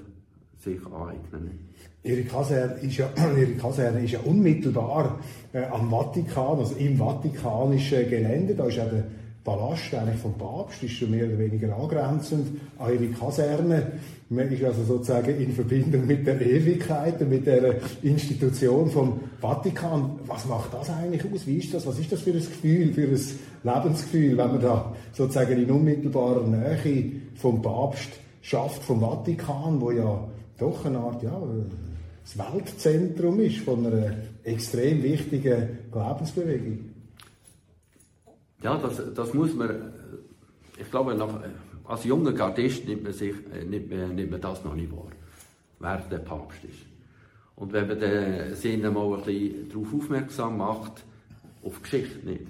sich 0.58 0.80
aneignen. 0.86 1.68
Ihre 2.02 2.22
Kaserne 2.22 2.74
ist 2.80 2.96
ja, 2.96 3.10
ihre 3.36 3.52
Kaserne 3.52 4.04
ist 4.04 4.12
ja 4.12 4.20
unmittelbar 4.20 5.18
äh, 5.52 5.64
am 5.66 5.90
Vatikan, 5.90 6.58
also 6.58 6.74
im 6.76 6.96
vatikanischen 6.96 8.08
Gelände. 8.08 8.54
Da 8.54 8.66
ist 8.66 8.76
ja 8.76 8.86
der 8.86 9.04
Palast 9.44 9.92
eigentlich 9.94 10.20
vom 10.20 10.32
Papst, 10.38 10.82
ist 10.82 10.92
schon 10.92 11.10
mehr 11.10 11.26
oder 11.26 11.38
weniger 11.38 11.76
angrenzend 11.76 12.58
an 12.78 12.94
ihre 12.94 13.08
Kaserne. 13.08 13.92
Man 14.30 14.50
ist 14.50 14.64
also 14.64 14.82
sozusagen 14.84 15.38
in 15.38 15.52
Verbindung 15.52 16.06
mit 16.06 16.26
der 16.26 16.40
Ewigkeit 16.40 17.20
und 17.20 17.28
mit 17.28 17.46
der 17.46 17.74
Institution 18.02 18.90
vom 18.90 19.20
Vatikan. 19.42 20.18
Was 20.26 20.46
macht 20.46 20.72
das 20.72 20.88
eigentlich 20.88 21.22
aus? 21.30 21.46
Wie 21.46 21.58
ist 21.58 21.74
das? 21.74 21.86
Was 21.86 21.98
ist 21.98 22.10
das 22.10 22.22
für 22.22 22.30
ein 22.30 22.38
Gefühl, 22.38 22.94
für 22.94 23.02
ein 23.02 23.74
Lebensgefühl, 23.74 24.38
wenn 24.38 24.48
man 24.48 24.60
da 24.62 24.96
sozusagen 25.12 25.62
in 25.62 25.70
unmittelbarer 25.70 26.46
Nähe 26.46 27.12
vom 27.34 27.60
Papst 27.60 28.12
schafft, 28.40 28.82
vom 28.82 29.00
Vatikan, 29.00 29.78
wo 29.78 29.90
ja 29.90 30.26
doch 30.56 30.86
eine 30.86 30.98
Art, 30.98 31.22
ja, 31.22 31.38
das 32.22 32.38
Weltzentrum 32.38 33.40
ist 33.40 33.58
von 33.58 33.86
einer 33.86 34.14
extrem 34.42 35.02
wichtigen 35.02 35.80
Glaubensbewegung? 35.92 36.93
Ja, 38.64 38.78
das, 38.78 39.02
das 39.14 39.34
muss 39.34 39.54
man, 39.54 39.92
ich 40.78 40.90
glaube, 40.90 41.14
nach, 41.14 41.38
als 41.84 42.04
junger 42.04 42.32
Gardist 42.32 42.88
nimmt 42.88 43.02
man, 43.02 43.12
sich, 43.12 43.34
äh, 43.52 43.62
nimmt, 43.62 43.90
man, 43.90 44.14
nimmt 44.14 44.30
man 44.30 44.40
das 44.40 44.64
noch 44.64 44.74
nicht 44.74 44.90
wahr, 44.90 45.10
wer 45.80 45.98
der 46.10 46.18
Papst 46.18 46.64
ist. 46.64 46.78
Und 47.56 47.74
wenn 47.74 47.86
man 47.86 48.00
den 48.00 48.54
Sinn 48.54 48.80
mal 48.80 49.18
ein 49.18 49.22
bisschen 49.22 49.68
darauf 49.68 49.94
aufmerksam 49.94 50.56
macht, 50.56 51.04
auf 51.62 51.82
Geschichte 51.82 52.26
nicht. 52.26 52.46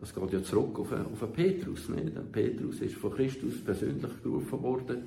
Das 0.00 0.14
geht 0.14 0.32
ja 0.32 0.42
zurück 0.42 0.78
auf, 0.78 0.92
auf 0.92 1.32
Petrus. 1.34 1.90
Nicht? 1.90 2.32
Petrus 2.32 2.80
ist 2.80 2.94
von 2.94 3.12
Christus 3.12 3.62
persönlich 3.62 4.22
gerufen 4.22 4.62
worden, 4.62 5.02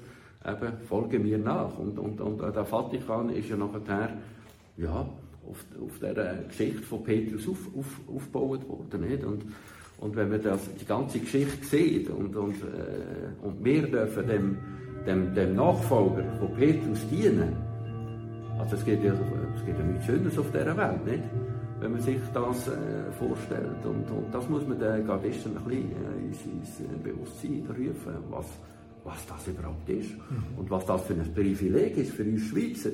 eben, 0.46 0.74
folge 0.88 1.18
mir 1.18 1.40
nach. 1.40 1.80
Und, 1.80 1.98
und, 1.98 2.22
und 2.22 2.42
der 2.42 2.66
Vatikan 2.66 3.30
ist 3.32 3.50
ja 3.50 3.58
nachher, 3.58 4.18
ja, 4.78 5.10
auf, 5.50 5.66
auf 5.82 6.00
dieser 6.00 6.36
Geschichte 6.44 6.84
von 6.84 7.04
Petrus 7.04 7.48
auf, 7.48 7.58
auf, 7.76 8.16
aufgebaut 8.16 8.70
worden. 8.70 9.02
Nicht? 9.02 9.24
Und, 9.24 9.44
und 10.00 10.16
wenn 10.16 10.30
man 10.30 10.42
das, 10.42 10.60
die 10.80 10.86
ganze 10.86 11.20
Geschichte 11.20 11.66
sieht 11.66 12.10
und, 12.10 12.36
und, 12.36 12.56
äh, 12.56 13.46
und 13.46 13.64
wir 13.64 13.88
dürfen 13.88 14.28
dem, 14.28 14.58
dem, 15.06 15.34
dem 15.34 15.56
Nachfolger 15.56 16.24
von 16.40 16.54
Petrus 16.56 17.08
dienen, 17.10 17.56
also 18.60 18.76
es 18.76 18.86
geht 18.86 19.04
ja, 19.04 19.14
es 19.14 19.66
geht 19.66 19.78
ja 19.78 19.86
nichts 19.86 20.06
Schönes 20.06 20.38
auf 20.38 20.52
dieser 20.52 20.78
Welt, 20.78 21.06
nicht? 21.06 21.24
wenn 21.80 21.92
man 21.92 22.02
sich 22.02 22.18
das 22.34 22.68
äh, 22.68 23.12
vorstellt. 23.20 23.86
Und, 23.86 24.10
und, 24.10 24.34
das 24.34 24.50
muss 24.50 24.68
man 24.68 24.80
den 24.80 25.06
Gardisten 25.06 25.56
ein 25.58 25.64
bisschen 25.64 25.92
äh, 25.92 26.26
ins, 26.26 26.46
ins 26.46 26.80
äh, 26.80 26.98
Bewusstsein 27.04 27.64
rufen, 27.70 28.14
was, 28.30 28.46
was 29.04 29.26
das 29.28 29.48
überhaupt 29.48 29.88
ist 29.90 30.12
mhm. 30.12 30.58
und 30.58 30.70
was 30.72 30.86
das 30.86 31.04
für 31.04 31.14
ein 31.14 31.34
Privileg 31.34 31.98
ist 31.98 32.14
für 32.14 32.24
uns 32.24 32.42
Schweizer 32.46 32.92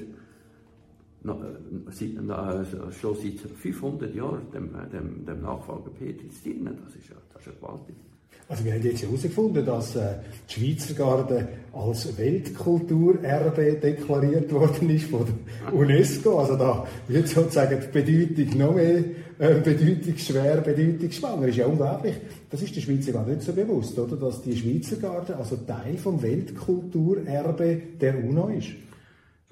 seit, 1.92 2.10
na, 2.22 2.65
schon 2.92 3.15
seit 3.15 3.39
500 3.39 4.13
Jahren 4.13 4.42
dem, 4.53 4.70
dem, 4.92 5.25
dem 5.25 5.42
Nachfolger 5.42 5.89
Peter 5.98 6.30
zu 6.30 6.44
dienen. 6.44 6.77
Das 6.84 6.96
ist 6.96 7.10
ja, 7.10 7.15
das 7.34 7.42
ist 7.42 7.48
ja 7.48 7.53
gewaltig. 7.60 7.96
Also 8.50 8.65
wir 8.65 8.74
haben 8.74 8.84
jetzt 8.84 9.01
herausgefunden, 9.01 9.65
dass 9.65 9.96
äh, 9.96 10.15
die 10.50 10.75
Schweizer 10.75 10.94
Garde 10.96 11.48
als 11.72 12.18
Weltkulturerbe 12.18 13.75
deklariert 13.82 14.51
worden 14.51 14.89
ist 14.89 15.06
von 15.06 15.25
der 15.25 15.74
UNESCO. 15.74 16.39
Also 16.39 16.58
da 16.58 16.86
wird 17.08 17.30
sozusagen 17.30 17.80
die 17.80 18.01
Bedeutung 18.01 18.60
noch 18.60 18.75
mehr 18.75 18.98
äh, 19.39 19.60
bedeutungsschwer, 19.62 20.58
bedeutungsschwanger. 20.58 21.42
Das 21.42 21.50
ist 21.51 21.58
ja 21.58 21.68
unglaublich. 21.68 22.15
Das 22.50 22.62
ist 22.62 22.75
der 22.75 22.82
Schweizer 22.82 23.13
Garde 23.13 23.32
nicht 23.32 23.44
so 23.44 23.53
bewusst, 23.53 23.98
oder? 23.98 24.18
Dass 24.18 24.42
die 24.42 24.58
Schweizer 24.58 24.98
Garde 24.98 25.38
also 25.38 25.56
Teil 25.56 25.98
vom 25.98 26.22
Weltkulturerbe 26.22 27.82
der 28.00 28.24
UNO 28.24 28.50
ist. 28.50 28.70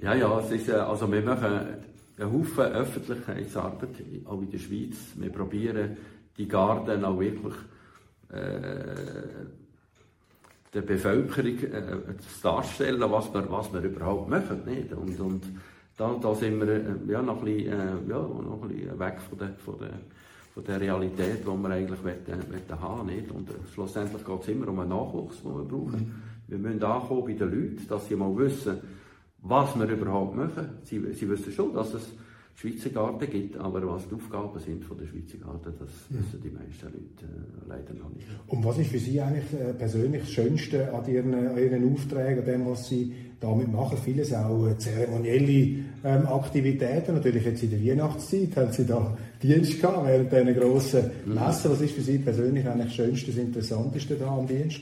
Ja, 0.02 0.16
ja, 0.16 0.40
es 0.40 0.50
ist, 0.50 0.68
äh, 0.68 0.74
also 0.74 1.12
wir 1.12 1.22
machen 1.22 1.46
einen 2.18 2.34
Haufen 2.34 2.64
Öffentlichkeitsarbeit, 2.74 3.90
auch 4.26 4.42
in 4.42 4.50
der 4.50 4.58
Schweiz. 4.58 4.98
Wir 5.16 5.30
probieren 5.32 5.96
die 6.38 6.48
Garten 6.48 7.06
auch 7.06 7.20
wirklich 7.20 7.54
äh, 8.30 9.46
der 10.74 10.82
Bevölkerung 10.82 11.58
äh, 11.60 12.18
zu 12.18 12.42
darstellen, 12.42 13.12
was 13.12 13.32
wir, 13.32 13.52
was 13.52 13.72
wir 13.72 13.82
überhaupt 13.82 14.28
machen. 14.28 14.64
Nicht? 14.66 14.92
Und, 14.92 15.20
und 15.20 15.44
da, 15.96 16.18
da 16.20 16.34
sind 16.34 16.60
wir 16.60 16.68
äh, 16.70 16.84
ja, 17.08 17.22
noch, 17.22 17.38
ein 17.40 17.46
bisschen, 17.46 17.74
äh, 17.74 18.10
ja, 18.10 18.18
noch 18.18 18.60
ein 18.64 18.70
bisschen 18.70 19.00
weg 19.00 19.20
von 19.30 19.38
der, 19.38 19.50
von 19.64 19.78
der, 19.78 20.00
von 20.56 20.64
der 20.64 20.82
Realität, 20.82 21.42
die 21.42 21.46
wir 21.46 21.70
eigentlich 21.70 22.04
wollen, 22.04 22.26
wollen 22.26 22.82
haben 22.82 23.06
nicht? 23.06 23.30
Und 23.30 23.50
äh, 23.52 23.54
schlussendlich 23.72 24.26
geht 24.26 24.42
es 24.42 24.48
immer 24.48 24.68
um 24.70 24.80
einen 24.80 24.90
Nachwuchs, 24.90 25.44
den 25.44 25.56
wir 25.56 25.64
brauchen. 25.64 26.00
Mhm. 26.00 26.16
Wir 26.48 26.58
müssen 26.58 26.84
ankommen 26.84 27.24
bei 27.26 27.34
den 27.34 27.52
Leuten, 27.52 27.88
dass 27.88 28.08
sie 28.08 28.16
mal 28.16 28.36
wissen, 28.36 28.80
was 29.42 29.76
wir 29.78 29.88
überhaupt 29.88 30.36
machen. 30.36 30.70
Sie, 30.84 31.02
sie 31.14 31.30
wissen 31.30 31.52
schon, 31.52 31.74
dass 31.74 31.94
es 31.94 32.04
Schweizer 32.56 32.90
Garten 32.90 33.30
gibt, 33.30 33.58
aber 33.58 33.86
was 33.88 34.08
die 34.08 34.16
Aufgaben 34.16 34.60
sind 34.60 34.84
von 34.84 34.98
der 34.98 35.08
Schweizer 35.08 35.38
Garten, 35.38 35.74
das 35.80 35.90
mhm. 36.10 36.20
wissen 36.20 36.42
die 36.44 36.50
meisten 36.50 36.86
Leute 36.86 37.26
äh, 37.26 37.68
leider 37.68 37.94
noch 37.94 38.10
nicht. 38.14 38.28
Und 38.48 38.64
was 38.64 38.78
ist 38.78 38.92
für 38.92 39.00
Sie 39.00 39.20
eigentlich 39.20 39.46
äh, 39.54 39.74
persönlich 39.74 40.22
das 40.22 40.32
Schönste 40.32 40.94
an 40.94 41.08
Ihren, 41.10 41.34
an 41.34 41.58
Ihren 41.58 41.92
Aufträgen, 41.92 42.40
an 42.40 42.46
dem, 42.46 42.66
was 42.68 42.88
Sie 42.88 43.14
damit 43.40 43.72
machen? 43.72 43.98
Vieles 43.98 44.34
auch 44.34 44.68
äh, 44.68 44.78
zeremonielle 44.78 45.86
ähm, 46.04 46.28
Aktivitäten. 46.28 47.16
Natürlich 47.16 47.46
jetzt 47.46 47.64
in 47.64 47.72
der 47.72 47.84
Weihnachtszeit 47.84 48.56
haben 48.56 48.72
Sie 48.72 48.86
da 48.86 49.18
Dienst 49.42 49.82
gehabt 49.82 50.06
während 50.06 50.32
dieser 50.32 50.54
grossen 50.54 51.12
mhm. 51.26 51.34
Messe. 51.34 51.72
Was 51.72 51.82
ist 51.82 51.96
für 51.96 52.02
Sie 52.02 52.20
persönlich 52.20 52.68
eigentlich 52.68 52.88
das 52.88 52.96
Schönste, 52.96 53.32
das 53.32 53.38
Interessanteste 53.38 54.16
da 54.16 54.38
am 54.38 54.46
Dienst? 54.46 54.82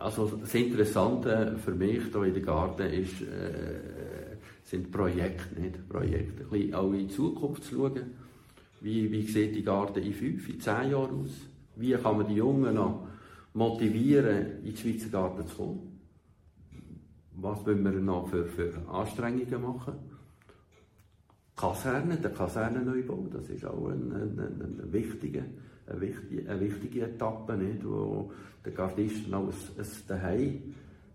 Also 0.00 0.26
das 0.28 0.54
Interessante 0.54 1.58
für 1.62 1.74
mich 1.74 2.00
hier 2.10 2.22
in 2.24 2.32
der 2.32 2.42
Garten 2.42 2.86
ist, 2.86 3.20
äh, 3.20 4.36
sind 4.64 4.90
Projekte, 4.90 5.60
nicht? 5.60 5.88
Projekte. 5.90 6.44
Ein 6.44 6.50
bisschen 6.50 6.74
auch 6.74 6.92
in 6.92 7.08
die 7.08 7.14
Zukunft 7.14 7.64
zu 7.64 7.74
schauen. 7.74 8.00
Wie, 8.80 9.12
wie 9.12 9.22
sieht 9.26 9.54
die 9.54 9.62
Garten 9.62 10.02
in 10.02 10.14
fünf, 10.14 10.48
in 10.48 10.58
zehn 10.58 10.90
Jahren 10.90 11.22
aus? 11.22 11.32
Wie 11.76 11.92
kann 11.92 12.16
man 12.16 12.26
die 12.26 12.36
Jungen 12.36 12.74
noch 12.74 13.08
motivieren, 13.52 14.64
in 14.64 14.72
die 14.72 14.76
Schweizer 14.76 15.10
Garten 15.10 15.46
zu 15.46 15.56
kommen? 15.56 16.00
Was 17.34 17.66
wollen 17.66 17.84
wir 17.84 17.92
noch 17.92 18.28
für, 18.28 18.46
für 18.46 18.72
Anstrengungen 18.88 19.62
machen? 19.62 19.94
Kaserne, 21.56 22.16
der 22.16 22.32
Kasernenneubau, 22.32 23.26
das 23.30 23.50
ist 23.50 23.66
auch 23.66 23.88
ein, 23.88 24.12
ein, 24.12 24.38
ein, 24.38 24.80
ein 24.80 24.92
wichtiger, 24.92 25.42
eine, 25.90 26.00
wichtige, 26.00 26.48
eine 26.48 26.60
wichtige 26.60 27.02
Etappe, 27.02 27.56
nicht? 27.56 27.84
wo 27.84 28.30
der 28.64 28.72
Gardisten 28.72 29.32
auch 29.34 29.48
ein, 29.48 29.54
ein 29.78 29.86
Daheim 30.06 30.62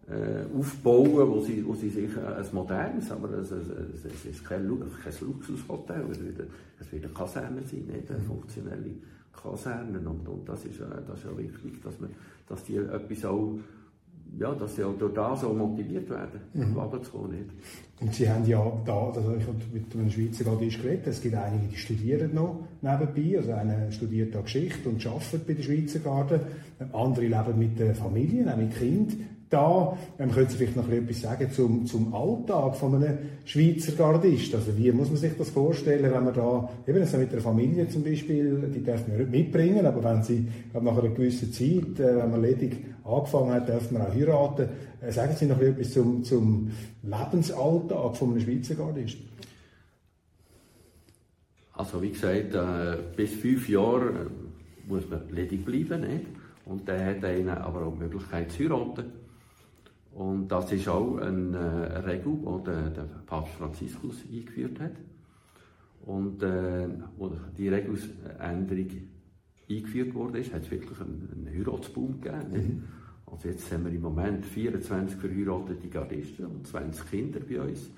äh, 0.07 0.57
aufbauen, 0.57 1.29
wo 1.29 1.41
sie, 1.41 1.65
wo 1.65 1.73
sie 1.73 1.89
sich 1.89 2.15
äh, 2.15 2.21
ein 2.21 2.45
modernes, 2.51 3.11
aber 3.11 3.29
es, 3.39 3.51
es, 3.51 4.05
es 4.05 4.25
ist 4.25 4.45
kein, 4.45 4.67
kein 5.03 5.13
Luxushotel, 5.21 6.05
es 6.11 6.23
wird, 6.23 6.47
es 6.79 6.91
wird 6.91 7.05
eine 7.05 7.13
Kaserne 7.13 7.61
sein, 7.63 7.85
nicht? 7.87 8.09
eine 8.11 8.19
funktionelle 8.21 8.91
Kaserne 9.33 9.99
und, 9.99 10.27
und 10.27 10.47
das, 10.47 10.65
ist, 10.65 10.79
äh, 10.79 10.85
das 11.07 11.19
ist 11.19 11.25
ja 11.25 11.37
wichtig, 11.37 11.81
dass, 11.81 11.99
man, 11.99 12.11
dass 12.47 12.63
die 12.63 12.77
etwas 12.77 13.25
auch 13.25 13.57
ja, 14.39 14.53
dass 14.53 14.75
sie 14.75 14.83
auch 14.83 14.97
durch 14.97 15.13
das 15.13 15.43
auch 15.43 15.53
motiviert 15.53 16.09
werden, 16.09 16.41
mhm. 16.53 16.75
zu 17.03 17.11
kommen. 17.11 17.31
Nicht? 17.31 17.49
Und 18.01 18.13
Sie 18.13 18.29
haben 18.29 18.45
ja 18.45 18.61
da, 18.85 19.07
also 19.07 19.35
ich 19.39 19.47
habe 19.47 19.57
mit 19.71 19.95
einem 19.95 20.09
Schweizer 20.09 20.43
Gardist 20.43 20.81
geredet, 20.81 21.07
es 21.07 21.21
gibt 21.21 21.35
einige, 21.35 21.67
die 21.67 21.77
studieren 21.77 22.33
noch 22.33 22.67
nebenbei, 22.81 23.37
also 23.37 23.53
einer 23.53 23.89
studiert 23.91 24.35
da 24.35 24.41
Geschichte 24.41 24.89
und 24.89 25.05
arbeitet 25.05 25.47
bei 25.47 25.53
der 25.53 25.63
Schweizer 25.63 25.99
Garde, 25.99 26.41
andere 26.91 27.25
leben 27.25 27.57
mit 27.57 27.79
der 27.79 27.95
Familie, 27.95 28.51
auch 28.51 28.57
mit 28.57 28.75
Kind 28.77 29.15
da. 29.49 29.97
Ähm, 30.19 30.31
können 30.31 30.49
Sie 30.49 30.57
vielleicht 30.57 30.75
noch 30.75 30.89
etwas 30.89 31.21
sagen 31.21 31.49
zum, 31.51 31.85
zum 31.85 32.13
Alltag 32.13 32.75
von 32.75 32.95
einem 32.95 33.17
Schweizer 33.45 33.93
Gardist? 33.93 34.53
Also 34.53 34.77
wie 34.77 34.91
muss 34.91 35.09
man 35.09 35.17
sich 35.17 35.37
das 35.37 35.49
vorstellen, 35.49 36.11
wenn 36.11 36.23
man 36.25 36.33
da, 36.33 36.69
eben 36.85 36.99
also 36.99 37.17
mit 37.17 37.31
der 37.31 37.39
Familie 37.39 37.87
zum 37.87 38.03
Beispiel, 38.03 38.69
die 38.75 38.83
dürfen 38.83 39.11
wir 39.11 39.19
nicht 39.19 39.31
mitbringen, 39.31 39.85
aber 39.85 40.03
wenn 40.03 40.21
Sie 40.21 40.47
nach 40.73 40.81
einer 40.81 41.09
gewissen 41.09 41.53
Zeit, 41.53 41.99
äh, 41.99 42.17
wenn 42.17 42.31
man 42.31 42.41
ledig 42.41 42.77
angefangen 43.05 43.51
hat, 43.51 43.67
dürfen 43.67 43.97
wir 43.97 44.07
auch 44.07 44.13
heiraten. 44.13 44.69
Äh, 45.01 45.11
sagen 45.11 45.35
Sie 45.35 45.45
noch 45.45 45.61
etwas 45.61 45.93
zum, 45.93 46.23
zum 46.23 46.71
Lebensalltag 47.03 48.17
von 48.17 48.31
einem 48.31 48.41
Schweizer 48.41 48.75
Gardist? 48.75 49.17
Also 51.73 52.01
wie 52.01 52.11
gesagt, 52.11 52.55
äh, 52.55 52.97
bis 53.15 53.33
fünf 53.33 53.69
Jahre 53.69 54.09
äh, 54.09 54.89
muss 54.89 55.07
man 55.09 55.29
ledig 55.29 55.65
bleiben, 55.65 56.01
nicht? 56.01 56.25
Und 56.65 56.87
dann 56.89 57.05
hat 57.05 57.23
einer 57.23 57.61
aber 57.61 57.85
auch 57.85 57.93
die 57.93 57.99
Möglichkeit 57.99 58.51
zu 58.51 58.63
heiraten. 58.63 59.05
Und 60.13 60.47
das 60.47 60.71
ist 60.71 60.87
auch 60.87 61.17
eine, 61.17 62.03
Regel, 62.07 62.37
die 62.37 62.63
der, 62.63 62.89
der, 62.89 63.03
Papst 63.25 63.53
Franziskus 63.55 64.15
eingeführt 64.31 64.79
hat. 64.79 64.93
Und 66.05 66.41
äh, 66.41 66.87
die 67.57 67.67
Regeländerung 67.67 68.87
eingeführt 69.69 70.13
wurde, 70.13 70.43
hat 70.43 70.63
es 70.63 70.71
wirklich 70.71 70.99
einen, 70.99 71.29
einen 71.31 71.57
Heiratsboom 71.57 72.21
gegeben. 72.21 72.51
Mhm. 72.51 72.83
Also 73.25 73.49
jetzt 73.49 73.71
haben 73.71 73.85
wir 73.85 73.91
im 73.91 74.01
Moment 74.01 74.45
24 74.45 75.17
verheiratete 75.17 75.87
Gardisten 75.87 76.45
und 76.45 76.67
20 76.67 77.09
Kinder 77.09 77.39
bei 77.39 77.61
uns. 77.61 77.89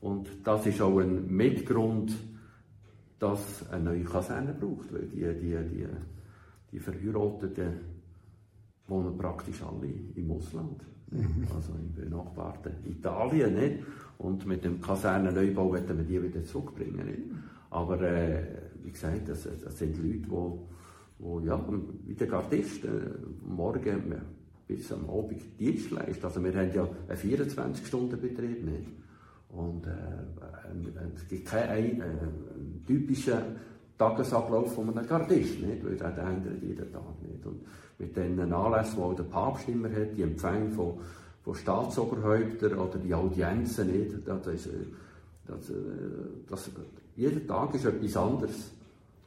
Und 0.00 0.28
das 0.44 0.66
ist 0.66 0.80
auch 0.80 0.98
ein 0.98 1.26
Mitgrund, 1.34 2.12
dass 3.18 3.68
eine 3.70 3.84
neue 3.84 4.04
Kaserne 4.04 4.54
braucht, 4.54 4.92
weil 4.92 5.06
die, 5.06 5.20
die, 5.20 5.56
die, 5.68 5.86
die 6.72 6.78
Verheirateten 6.78 7.74
wohnen 8.88 9.16
praktisch 9.16 9.62
alle 9.62 9.92
im 10.16 10.30
Ausland. 10.32 10.82
Mhm. 11.10 11.46
Also 11.54 11.72
im 11.74 11.94
benachbarten 11.94 12.72
Italien. 12.86 13.54
Nicht? 13.54 13.84
Und 14.18 14.46
mit 14.46 14.64
dem 14.64 14.80
Kasernenneubau 14.80 15.72
werden 15.72 15.98
wir 15.98 16.04
die 16.04 16.22
wieder 16.22 16.44
zurückbringen. 16.44 17.06
Nicht? 17.06 17.22
Aber 17.70 18.00
äh, 18.00 18.42
wie 18.82 18.90
gesagt, 18.90 19.28
das, 19.28 19.48
das 19.62 19.78
sind 19.78 19.96
Leute, 19.98 20.18
die, 20.18 20.58
die 21.20 21.46
ja, 21.46 21.64
wie 22.06 22.14
der 22.14 22.26
Gardist, 22.26 22.84
äh, 22.84 22.88
morgen 23.46 24.14
bis 24.66 24.92
am 24.92 25.08
Abend 25.10 25.42
Dienst 25.58 25.90
leisten. 25.90 26.24
Also 26.24 26.42
wir 26.42 26.54
haben 26.54 26.72
ja 26.72 26.88
einen 27.08 27.18
24-Stunden-Betrieb. 27.18 28.64
Nicht? 28.64 28.88
Und 29.50 29.86
äh, 29.86 31.10
es 31.14 31.26
gibt 31.28 31.46
keinen 31.46 32.00
äh, 32.00 32.04
typischen 32.86 33.38
Tagesablauf 33.98 34.74
von 34.74 34.96
einem 34.96 35.06
Gardist, 35.06 35.60
nicht? 35.60 35.84
weil 35.84 35.96
der 35.96 36.16
ändert 36.18 36.62
jeden 36.62 36.92
Tag 36.92 37.22
nicht. 37.22 37.44
Und 37.44 37.60
mit 37.98 38.16
den 38.16 38.40
Anlässen, 38.52 38.96
die 38.96 39.02
auch 39.02 39.14
der 39.14 39.24
Papst 39.24 39.68
immer 39.68 39.90
hat, 39.90 40.16
die 40.16 40.22
Empfänge 40.22 40.70
von, 40.70 40.94
von 41.42 41.54
Staatsoberhäuptern 41.54 42.78
oder 42.78 42.98
die 42.98 43.12
Audienzen, 43.12 43.90
nicht? 43.90 44.26
Das, 44.26 44.46
ist, 44.46 44.66
äh, 44.66 44.70
das, 45.46 45.68
äh, 45.68 45.74
das, 46.48 46.70
jeder 47.16 47.46
Tag 47.46 47.74
ist 47.74 47.84
etwas 47.84 48.16
anderes. 48.16 48.70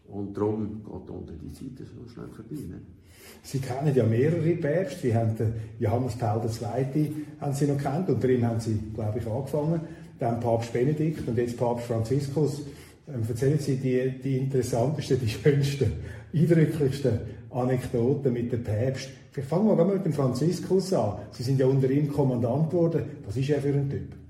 Und 0.08 0.36
darum 0.36 0.84
geht 0.84 1.10
unter 1.10 1.34
die 1.34 1.52
Zeit 1.54 1.88
so 1.88 2.08
schnell 2.10 2.28
vorbei. 2.28 2.56
Nicht? 2.56 3.04
Sie 3.42 3.60
kennen 3.60 3.94
ja 3.96 4.06
mehrere 4.06 4.56
Päpste. 4.56 5.02
Sie 5.02 5.16
haben 5.16 5.36
den 5.36 5.54
Johannes 5.80 6.16
Paul 6.16 6.42
II. 6.42 7.12
haben 7.40 7.54
Sie 7.54 7.68
noch 7.68 7.78
kennt. 7.78 8.10
Unter 8.10 8.30
ihm 8.30 8.46
haben 8.46 8.60
Sie, 8.60 8.80
glaube 8.94 9.20
ich, 9.20 9.28
angefangen. 9.28 9.82
Dann 10.20 10.40
Papst 10.40 10.72
Benedikt 10.72 11.28
und 11.28 11.38
jetzt 11.38 11.58
Papst 11.58 11.88
Franziskus. 11.88 12.62
Ähm, 13.08 13.24
erzählen 13.28 13.60
Sie 13.60 13.76
die, 13.78 14.20
die 14.22 14.38
interessantesten, 14.38 15.20
die 15.20 15.30
schönsten, 15.30 15.92
eindrücklichsten 16.34 17.20
Anekdoten 17.50 18.32
mit 18.32 18.52
dem 18.52 18.64
Päpst. 18.64 19.10
Vielleicht 19.32 19.50
fangen 19.50 19.68
wir 19.68 19.76
mal 19.76 19.96
mit 19.96 20.06
dem 20.06 20.14
Franziskus 20.14 20.94
an. 20.94 21.18
Sie 21.32 21.44
sind 21.44 21.60
ja 21.60 21.66
unter 21.66 21.90
ihm 21.90 22.12
Kommandant 22.12 22.70
geworden. 22.70 23.04
Was 23.26 23.36
ist 23.36 23.50
er 23.50 23.62
für 23.62 23.74
ein 23.74 23.90
Typ? 23.90 24.23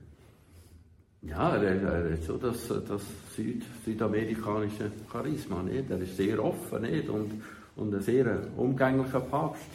Ja, 1.25 1.55
er, 1.55 2.11
hat 2.13 2.23
so 2.23 2.37
das, 2.37 2.67
das 2.67 3.01
Süd, 3.35 3.63
südamerikanische 3.85 4.91
Charisma. 5.09 5.63
Nicht? 5.63 5.89
Er 5.89 5.99
ist 5.99 6.17
sehr 6.17 6.43
offen 6.43 6.81
nicht? 6.81 7.07
Und, 7.07 7.31
und 7.77 7.93
ein 7.93 8.01
sehr 8.01 8.41
umgänglicher 8.57 9.21
Papst. 9.21 9.69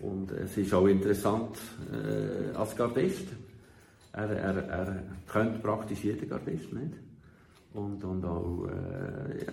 Und 0.00 0.32
es 0.32 0.56
ist 0.56 0.74
auch 0.74 0.86
interessant 0.86 1.58
äh, 1.92 2.56
als 2.56 2.74
Gardist. 2.76 3.28
Er, 4.12 4.30
er, 4.30 4.68
er 4.68 5.02
kennt 5.30 5.62
praktisch 5.62 6.02
jeden 6.04 6.28
Gardist 6.28 6.72
nicht 6.72 6.94
und, 7.74 8.02
und 8.02 8.24
auch 8.24 8.66
äh, 8.66 9.44
ja, 9.44 9.52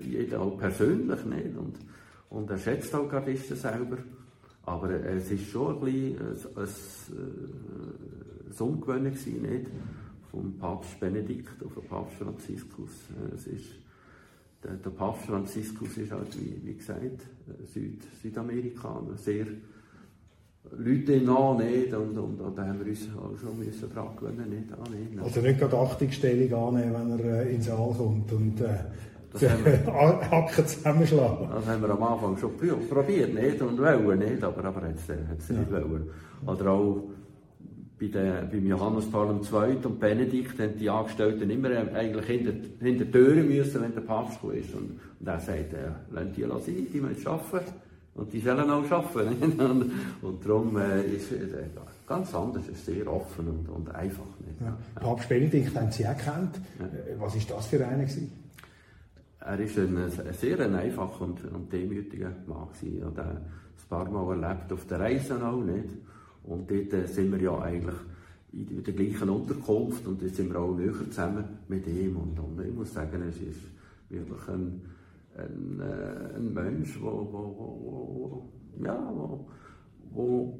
jeder 0.00 0.40
auch 0.40 0.58
persönlich 0.58 1.24
nicht. 1.24 1.56
Und, 1.56 1.76
und 2.30 2.50
er 2.50 2.58
schätzt 2.58 2.94
auch 2.94 3.08
Gardisten 3.08 3.56
selber. 3.56 3.98
Aber 4.66 4.90
es 4.90 5.30
ist 5.30 5.50
schon 5.50 5.74
ein 5.74 5.80
bisschen 5.80 6.18
ein, 6.18 6.56
ein, 6.56 6.66
ein 8.50 8.66
Ungewöhnlich 8.66 9.26
nicht? 9.26 9.66
Vom 10.34 10.58
Papst 10.58 10.98
Benedikt 10.98 11.64
auf 11.64 11.74
den 11.74 11.84
Papst 11.84 12.16
Franziskus. 12.16 12.90
Es 13.34 13.46
ist, 13.46 13.66
der, 14.64 14.72
der 14.72 14.90
Papst 14.90 15.26
Franziskus 15.26 15.96
ist 15.96 16.10
halt, 16.10 16.36
wie, 16.40 16.60
wie 16.66 16.74
gesagt, 16.74 17.22
Süd, 17.72 18.02
Südamerikaner, 18.20 19.16
sehr 19.16 19.46
Leute 20.72 21.20
nah 21.20 21.54
nicht 21.54 21.92
und, 21.94 22.18
und, 22.18 22.40
und 22.40 22.58
da 22.58 22.66
haben 22.66 22.80
wir 22.80 22.86
uns 22.86 23.08
auch 23.16 23.38
schon 23.38 23.58
müssen 23.58 23.92
dran 23.92 24.16
gewöhnen, 24.16 24.48
nicht 24.48 24.72
annehmen. 24.72 25.20
Also 25.22 25.40
nicht 25.40 25.60
gerade 25.60 25.76
Achtungsstellung 25.76 26.68
annehmen, 26.68 26.94
wenn 26.94 27.18
er 27.20 27.46
äh, 27.46 27.54
ins 27.54 27.66
Saal 27.66 27.94
kommt 27.96 28.32
und 28.32 28.60
äh, 28.60 28.78
Hacken 29.40 30.66
zusammenschlagen. 30.66 31.48
Das 31.50 31.66
haben 31.66 31.82
wir 31.82 31.90
am 31.90 32.02
Anfang 32.02 32.36
schon 32.38 32.56
probiert, 32.56 33.34
nicht? 33.34 33.60
Und 33.60 33.78
wollen 33.78 34.18
nicht, 34.18 34.42
aber, 34.42 34.64
aber 34.64 34.82
hat 34.82 34.96
es 34.96 35.06
ja. 35.48 35.58
nicht 35.58 35.70
wollen. 35.70 36.10
Oder 36.46 36.70
auch 36.70 37.04
bei 38.08 38.18
der, 38.18 38.42
beim 38.42 38.66
Johannes 38.66 39.10
Paul 39.10 39.28
II. 39.28 39.76
und 39.84 40.00
Benedikt 40.00 40.58
haben 40.60 40.76
die 40.78 40.90
Angestellten 40.90 41.48
immer 41.48 41.70
eigentlich 41.70 42.26
hinter, 42.26 42.52
hinter 42.80 43.10
Türen 43.10 43.48
müssen, 43.48 43.82
wenn 43.82 43.94
der 43.94 44.02
Papst 44.02 44.38
ist. 44.44 44.74
Und, 44.74 45.00
und 45.20 45.26
er 45.26 45.40
sagt, 45.40 45.72
äh, 45.72 45.90
lass 46.10 46.32
die 46.34 46.42
sein, 46.42 46.86
die 46.92 47.00
müssen 47.00 47.26
arbeiten. 47.26 47.72
Und 48.14 48.32
die 48.32 48.40
sollen 48.40 48.70
auch 48.70 48.90
arbeiten. 48.90 49.60
und, 49.60 49.92
und 50.22 50.44
darum 50.44 50.76
äh, 50.76 51.02
ist 51.04 51.32
es 51.32 51.52
äh, 51.52 51.64
ganz 52.06 52.34
anders, 52.34 52.64
es 52.64 52.78
ist 52.78 52.86
sehr 52.86 53.12
offen 53.12 53.48
und, 53.48 53.68
und 53.68 53.94
einfach. 53.94 54.26
Nicht? 54.38 54.60
Ja. 54.60 54.76
Papst 55.00 55.28
Benedikt 55.28 55.74
haben 55.74 55.90
Sie 55.90 56.02
erkannt. 56.02 56.60
Ja. 56.78 56.86
Äh, 56.86 57.18
was 57.18 57.34
war 57.34 57.56
das 57.56 57.66
für 57.66 57.86
einer? 57.86 58.04
Gewesen? 58.04 58.32
Er 59.40 59.58
war 59.58 59.58
ein, 59.58 59.96
ein 59.96 60.34
sehr 60.34 60.60
ein 60.60 60.74
einfacher 60.74 61.22
und, 61.22 61.44
und 61.52 61.72
demütiger 61.72 62.32
Mann. 62.46 62.68
Gewesen. 62.72 62.98
Ich 62.98 63.04
habe 63.04 63.22
ein 63.22 63.88
paar 63.88 64.10
Mal 64.10 64.42
erlebt 64.42 64.72
auf 64.72 64.86
der 64.86 65.00
Reise 65.00 65.34
auch 65.46 65.60
nicht. 65.60 65.88
Und 66.44 66.70
dort 66.70 66.92
äh, 66.92 67.06
sind 67.06 67.32
wir 67.32 67.40
ja 67.40 67.58
eigentlich 67.60 67.96
in 68.52 68.82
der 68.84 68.94
gleichen 68.94 69.28
Unterkunft 69.28 70.06
und 70.06 70.22
jetzt 70.22 70.36
sind 70.36 70.52
wir 70.52 70.60
auch 70.60 70.76
näher 70.76 70.92
zusammen 71.10 71.44
mit 71.68 71.86
ihm. 71.86 72.16
Und, 72.16 72.38
und 72.38 72.64
ich 72.64 72.72
muss 72.72 72.94
sagen, 72.94 73.22
es 73.28 73.40
ist 73.40 73.60
wirklich 74.08 74.48
ein, 74.48 74.82
ein, 75.36 75.80
äh, 75.80 76.36
ein 76.36 76.52
Mensch, 76.52 77.00
wo, 77.00 77.10
wo, 77.10 77.56
wo, 77.58 78.52
wo 78.78 78.84
ja, 78.84 79.12
wo, 79.14 79.48
wo 80.12 80.58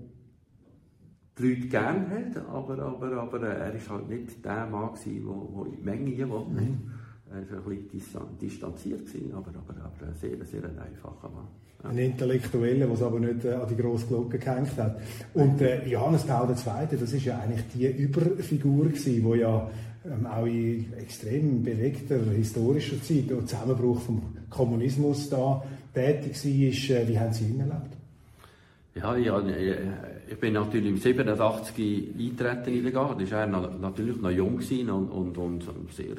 die 1.39 1.49
Leute 1.49 1.69
gerne 1.69 2.09
hat, 2.09 2.37
aber, 2.49 2.79
aber, 2.79 3.13
aber 3.13 3.43
er 3.43 3.75
war 3.75 3.97
halt 3.97 4.09
nicht 4.09 4.45
der 4.45 4.67
Mann, 4.67 4.91
der 4.95 5.13
in 5.13 5.73
die 5.73 5.83
Menge 5.83 6.29
wollte. 6.29 6.51
Mhm. 6.51 6.91
Er 7.35 7.65
war 7.65 7.73
ein 7.73 7.83
bisschen 7.89 8.21
distanziert, 8.41 9.01
aber, 9.33 9.49
aber, 9.49 9.81
aber 9.81 10.07
ein 10.07 10.15
sehr, 10.15 10.45
sehr 10.45 10.65
einfacher 10.65 11.29
Mann. 11.29 11.49
Ja. 11.83 11.91
Ein 11.91 11.99
Intellektueller, 11.99 12.87
der 12.87 12.95
es 12.95 13.03
aber 13.03 13.19
nicht 13.19 13.45
äh, 13.45 13.55
an 13.55 13.69
die 13.69 13.77
grosse 13.77 14.07
Glocke 14.07 14.39
gehängt 14.39 14.77
hat. 14.77 15.01
Und 15.35 15.61
äh, 15.61 15.85
Johannes 15.87 16.23
Paul 16.25 16.49
II., 16.49 16.99
das 16.99 17.13
ist 17.13 17.25
ja 17.25 17.39
eigentlich 17.39 17.65
die 17.75 17.87
Überfigur 17.87 18.85
gewesen, 18.85 19.33
die 19.33 19.39
ja 19.39 19.69
ähm, 20.05 20.27
auch 20.27 20.47
in 20.47 20.93
extrem 20.97 21.63
bewegter 21.63 22.21
historischer 22.37 23.03
Zeit, 23.03 23.29
der 23.29 23.45
Zusammenbruch 23.45 24.01
vom 24.01 24.23
Kommunismus 24.49 25.29
da 25.29 25.65
tätig 25.93 26.45
war. 26.45 26.97
Äh, 26.97 27.09
wie 27.09 27.19
haben 27.19 27.33
Sie 27.33 27.45
ihn 27.47 27.61
erlebt? 27.61 27.97
Ja, 28.95 29.17
ja, 29.17 29.43
ich 30.31 30.39
bin 30.39 30.53
natürlich 30.53 30.89
im 30.89 30.99
87 30.99 32.15
eintreten 32.17 32.77
in 32.77 32.83
der 32.85 32.93
Garde. 32.93 33.25
Da 33.25 33.31
war 33.33 33.41
er 33.41 33.79
natürlich 33.79 34.21
noch 34.21 34.31
jung 34.31 34.59
und, 34.59 35.37
und, 35.37 35.69
und 35.69 35.93
sehr 35.93 36.15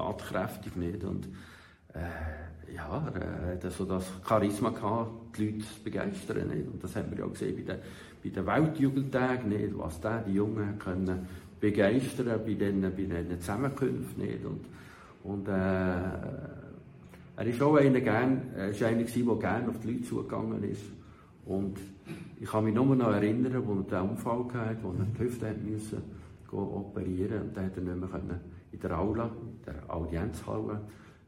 tatkräftig. 0.00 0.76
Nicht? 0.76 1.04
Und, 1.04 1.26
äh, 1.94 2.74
ja, 2.74 3.12
er 3.14 3.54
hatte 3.54 3.70
so 3.70 3.84
das 3.84 4.06
Charisma 4.26 4.70
gehabt, 4.70 5.36
die 5.36 5.46
Leute 5.46 5.58
zu 5.60 5.82
begeistern. 5.82 6.48
Nicht? 6.48 6.68
Und 6.68 6.82
das 6.82 6.96
haben 6.96 7.10
wir 7.10 7.18
ja 7.18 7.26
gesehen 7.26 7.56
bei 7.56 7.72
den, 7.72 7.80
bei 8.22 8.30
den 8.30 8.46
Weltjugendtagen, 8.46 9.48
nicht? 9.48 9.78
was 9.78 10.00
da 10.00 10.18
die 10.18 10.34
Jungen 10.34 10.78
können 10.78 11.26
begeistern 11.60 12.26
bei 12.44 12.54
diesen, 12.54 12.80
bei 12.82 12.90
diesen 12.90 13.40
Zusammenkünften. 13.40 14.24
Nicht? 14.24 14.44
Und, 14.44 14.64
und 15.24 15.48
äh, 15.48 15.52
er 17.36 17.46
ist 17.46 17.62
auch 17.62 17.76
einer, 17.76 18.00
gern, 18.00 18.42
ist 18.70 18.82
einer 18.82 19.02
der 19.02 19.36
gerne 19.36 19.68
auf 19.68 19.80
die 19.80 19.92
Leute 19.92 20.04
zugegangen 20.04 20.62
ist. 20.64 20.82
Und 21.46 21.78
ich 22.38 22.48
kann 22.48 22.64
mich 22.64 22.74
nur 22.74 22.94
noch 22.94 23.12
erinnern, 23.12 23.54
als 23.54 23.64
er 23.64 24.00
den 24.00 24.10
Unfall 24.10 24.44
hatte, 24.52 24.76
wo 24.82 24.90
er 24.90 25.06
die 25.06 25.18
Hüfte 25.18 25.54
musste 25.64 26.02
operieren 26.52 27.42
und 27.42 27.56
dann 27.56 27.70
konnte 27.72 27.90
er 27.90 27.96
nicht 27.96 28.26
mehr 28.26 28.40
in 28.72 28.80
der 28.80 28.98
Aula, 28.98 29.30
der 29.72 29.94
Audienzhalle, 29.94 30.80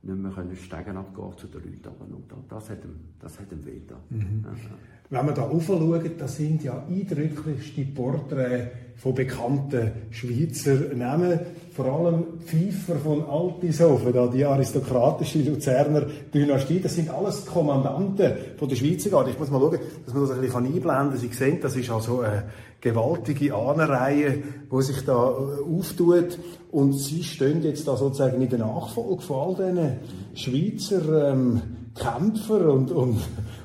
nicht 0.03 0.19
mehr 0.19 0.57
Stegen 0.57 0.97
abgehen 0.97 1.37
zu 1.37 1.47
den 1.47 1.63
Leuten. 1.83 2.35
Und 2.35 2.51
das 2.51 2.71
hat 2.71 2.85
ihm, 2.85 2.99
das 3.21 3.39
hat 3.39 3.53
ihm 3.53 3.65
wehgetan. 3.65 3.99
Mhm. 4.11 4.45
Ja. 4.45 4.53
Wenn 5.13 5.27
man 5.27 5.35
da 5.35 5.43
aufschaut, 5.43 6.11
das 6.19 6.37
sind 6.37 6.65
ja 6.65 6.85
eindrücklichste 6.89 7.83
Porträts 7.85 8.71
von 8.97 9.15
bekannten 9.15 9.93
Schweizer 10.11 10.95
Namen, 10.95 11.39
vor 11.77 11.85
allem 11.85 12.25
Pfeiffer 12.47 12.97
von 12.97 13.23
Altishofen, 13.27 14.31
die 14.33 14.43
aristokratische 14.43 15.41
Luzerner 15.41 16.07
Dynastie, 16.33 16.81
das 16.81 16.95
sind 16.95 17.11
alles 17.11 17.45
Kommandanten 17.45 18.33
von 18.57 18.67
der 18.71 18.77
Schweizer 18.77 19.11
Garde. 19.11 19.33
Ich 19.33 19.39
muss 19.39 19.51
mal 19.51 19.61
schauen, 19.61 19.81
dass 20.07 20.15
man 20.15 20.23
das 20.23 20.33
ein 20.33 20.41
bisschen 20.41 20.65
einblenden 20.65 21.11
kann. 21.11 21.17
Sie 21.19 21.29
sehen, 21.29 21.59
das 21.61 21.77
ist 21.77 21.91
also 21.91 22.21
eine 22.21 22.45
gewaltige 22.81 23.55
Ahnenreihe, 23.55 24.43
die 24.73 24.83
sich 24.83 25.05
da 25.05 25.13
äh, 25.13 25.79
auftut. 25.79 26.39
Und 26.71 26.95
Sie 26.95 27.23
stehen 27.23 27.63
jetzt 27.63 27.87
da 27.87 27.99
sozusagen 27.99 28.41
in 28.41 28.49
der 28.49 28.61
Nachfolge 28.61 29.21
von 29.21 29.37
all 29.37 29.73
diesen 29.73 29.93
Schweizer 30.33 31.33
ähm, 31.33 31.61
Kämpfer 31.95 32.73
und, 32.73 32.91
und, 32.91 33.21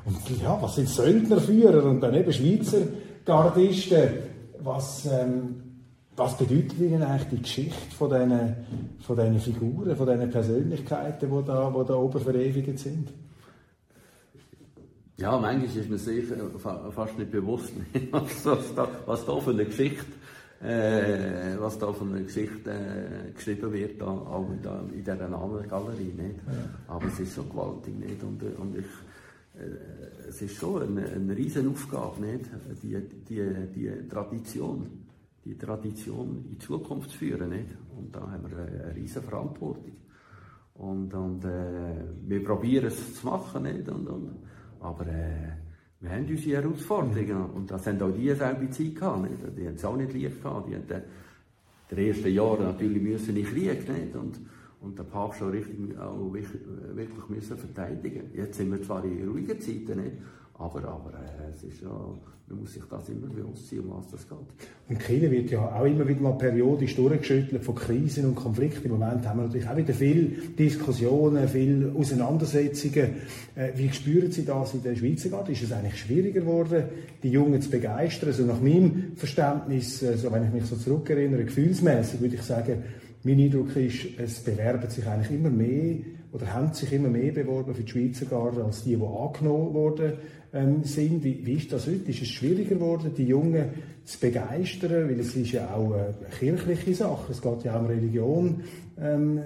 und 0.06 0.42
ja, 0.42 0.58
was 0.62 0.76
sind 0.76 0.90
Söldnerführer 0.90 1.84
und 1.86 2.02
dann 2.02 2.14
eben 2.14 2.32
Schweizer 2.32 2.80
Gardisten. 3.26 4.10
Was, 4.60 5.06
ähm, 5.06 5.62
was 6.16 6.38
bedeutet 6.38 6.80
Ihnen 6.80 7.04
eigentlich 7.04 7.30
die 7.30 7.42
Geschichte 7.42 7.96
von 7.96 8.10
diesen, 8.10 8.56
von 9.02 9.16
diesen 9.16 9.40
Figuren, 9.40 9.96
von 9.96 10.08
diesen 10.08 10.32
Persönlichkeiten, 10.32 11.30
die 11.30 11.46
da, 11.46 11.70
die 11.70 11.88
da 11.88 11.96
oben 11.96 12.20
verewigt 12.20 12.80
sind? 12.80 13.10
Ja, 15.18 15.38
manchmal 15.38 15.66
ist 15.66 15.90
mir 15.90 15.98
sicher 15.98 16.36
fast 16.94 17.18
nicht 17.18 17.32
bewusst, 17.32 17.74
was, 18.12 18.76
da, 18.76 18.88
was 19.06 19.26
da 19.26 19.40
für 19.40 19.52
eine 19.52 19.66
Geschichte, 19.66 20.06
äh, 20.62 21.60
was 21.60 21.78
da 21.78 21.92
für 21.94 22.06
eine 22.06 22.24
Geschichte 22.24 22.72
äh, 22.72 23.32
geschrieben 23.32 23.72
wird, 23.74 24.02
da, 24.02 24.08
auch 24.08 24.50
da 24.62 24.82
in 24.92 25.04
dieser 25.04 25.28
Namengalerie. 25.28 26.14
Nicht? 26.14 26.40
Ja. 26.48 26.94
Aber 26.94 27.08
es 27.08 27.20
ist 27.20 27.36
so 27.36 27.44
gewaltig. 27.44 27.98
Nicht? 28.00 28.24
Und, 28.24 28.42
und 28.42 28.78
ich, 28.78 28.86
äh, 29.60 30.28
es 30.30 30.42
ist 30.42 30.56
schon 30.56 30.84
eine, 30.84 31.08
eine 31.08 31.36
riesen 31.38 31.70
Aufgabe, 31.70 32.22
nicht? 32.22 32.46
Die, 32.82 32.98
die, 33.30 33.68
die 33.74 34.08
Tradition 34.08 35.08
die 35.48 35.58
Tradition 35.58 36.44
in 36.44 36.50
die 36.50 36.58
Zukunft 36.58 37.12
zu 37.12 37.18
führen. 37.18 37.50
Nicht? 37.50 37.70
Und 37.98 38.14
da 38.14 38.20
haben 38.20 38.50
wir 38.50 38.58
eine, 38.58 38.84
eine 38.84 38.96
riesige 38.96 39.26
Verantwortung. 39.26 39.96
Und, 40.74 41.14
und 41.14 41.46
äh, 41.46 42.04
wir 42.28 42.44
probieren 42.44 42.88
es 42.88 43.16
zu 43.16 43.26
machen. 43.26 43.64
Nicht? 43.64 43.88
Und, 43.88 44.08
und, 44.08 44.36
aber 44.80 45.08
äh, 45.08 45.54
wir 46.00 46.12
haben 46.12 46.26
unsere 46.28 46.62
Herausforderungen. 46.62 47.50
Und 47.52 47.72
das 47.72 47.88
haben 47.88 48.02
auch 48.02 48.12
die 48.12 48.34
selbe 48.34 48.70
Zeit 48.70 48.96
gehabt. 48.96 49.22
Nicht? 49.24 49.58
Die 49.58 49.68
haben 49.68 49.76
es 49.76 49.86
auch 49.86 49.96
nicht 49.96 50.14
leicht 50.14 50.44
gehabt. 50.44 50.70
Die 50.70 50.76
haben 50.76 50.84
in 51.90 51.96
den 51.96 52.08
ersten 52.08 52.30
Jahren 52.30 52.64
natürlich 52.64 53.02
müssen 53.02 53.36
in 53.36 53.46
Krieg. 53.46 53.90
Nicht? 53.90 54.16
Und, 54.16 54.40
und 54.82 54.98
der 54.98 55.04
Papst 55.04 55.42
auch, 55.42 55.52
richtig, 55.52 55.98
auch 55.98 56.32
wirklich, 56.32 56.62
wirklich 56.94 57.30
müssen 57.30 57.58
verteidigen. 57.58 58.30
Jetzt 58.36 58.58
sind 58.58 58.72
wir 58.72 58.82
zwar 58.82 59.04
in 59.04 59.28
ruhigen 59.28 59.60
Zeiten, 59.60 60.02
nicht? 60.02 60.18
Aber, 60.58 60.84
aber 60.88 61.14
äh, 61.14 61.52
es 61.54 61.64
ist 61.64 61.82
ja 61.82 61.90
man 62.50 62.62
muss 62.62 62.74
sich 62.74 62.84
das 62.90 63.10
immer 63.10 63.28
bewusst 63.28 63.70
sein, 63.70 63.80
um 63.80 63.98
was 63.98 64.08
das 64.10 64.28
geht. 64.28 64.38
Und 64.88 65.00
Chile 65.00 65.30
wird 65.30 65.52
ja 65.52 65.60
auch 65.60 65.84
immer 65.84 66.08
wieder 66.08 66.22
mal 66.22 66.38
periodisch 66.38 66.96
durchgeschüttelt 66.96 67.62
von 67.62 67.76
Krisen 67.76 68.26
und 68.26 68.36
Konflikten. 68.36 68.86
Im 68.86 68.98
Moment 68.98 69.28
haben 69.28 69.40
wir 69.40 69.48
natürlich 69.48 69.68
auch 69.68 69.76
wieder 69.76 69.94
viele 69.94 70.28
Diskussionen, 70.58 71.46
viele 71.50 71.92
Auseinandersetzungen. 71.94 73.16
Äh, 73.56 73.72
wie 73.76 73.92
spüren 73.92 74.32
Sie 74.32 74.46
das 74.46 74.74
in 74.74 74.82
der 74.82 74.96
Schweizer 74.96 75.28
Garde? 75.28 75.52
Ist 75.52 75.64
es 75.64 75.74
eigentlich 75.74 76.00
schwieriger 76.00 76.40
geworden, 76.40 76.86
die 77.22 77.32
Jungen 77.32 77.62
zu 77.62 77.70
begeistern? 77.70 78.30
Also 78.30 78.46
nach 78.46 78.62
meinem 78.62 79.18
Verständnis, 79.18 80.00
so 80.00 80.08
also 80.08 80.32
wenn 80.32 80.46
ich 80.46 80.54
mich 80.54 80.66
so 80.66 80.78
zurückerinnere, 80.78 81.44
gefühlsmäßig 81.44 82.22
würde 82.22 82.36
ich 82.36 82.44
sagen, 82.44 82.84
mein 83.24 83.40
Eindruck 83.40 83.76
ist, 83.76 84.08
es 84.18 84.40
bewerben 84.40 84.90
sich 84.90 85.06
eigentlich 85.06 85.38
immer 85.38 85.50
mehr 85.50 85.98
oder 86.32 86.54
haben 86.54 86.72
sich 86.72 86.94
immer 86.94 87.10
mehr 87.10 87.34
beworben 87.34 87.74
für 87.74 87.84
die 87.84 87.92
Schweizer 87.92 88.26
Garde 88.26 88.64
als 88.64 88.86
die, 88.86 88.96
die 88.96 89.04
angenommen 89.04 89.74
wurden 89.74 90.14
ähm, 90.54 90.84
sind. 90.84 91.24
Wie, 91.24 91.46
wie, 91.46 91.54
ist 91.54 91.72
das 91.72 91.88
heute? 91.88 92.12
Ist 92.12 92.22
es 92.22 92.30
schwieriger 92.30 92.76
geworden, 92.76 93.12
die 93.16 93.26
Jungen 93.26 93.70
zu 94.06 94.20
begeistern? 94.20 95.10
Weil 95.10 95.20
es 95.20 95.36
ist 95.36 95.52
ja 95.52 95.74
auch 95.74 95.94
eine 95.94 96.16
kirchliche 96.40 96.96
Sache. 96.96 97.32
Es 97.32 97.42
geht 97.42 97.64
ja 97.64 97.76
auch 97.76 97.82
um 97.82 97.88
Religion 97.88 98.64
ähm, 99.00 99.40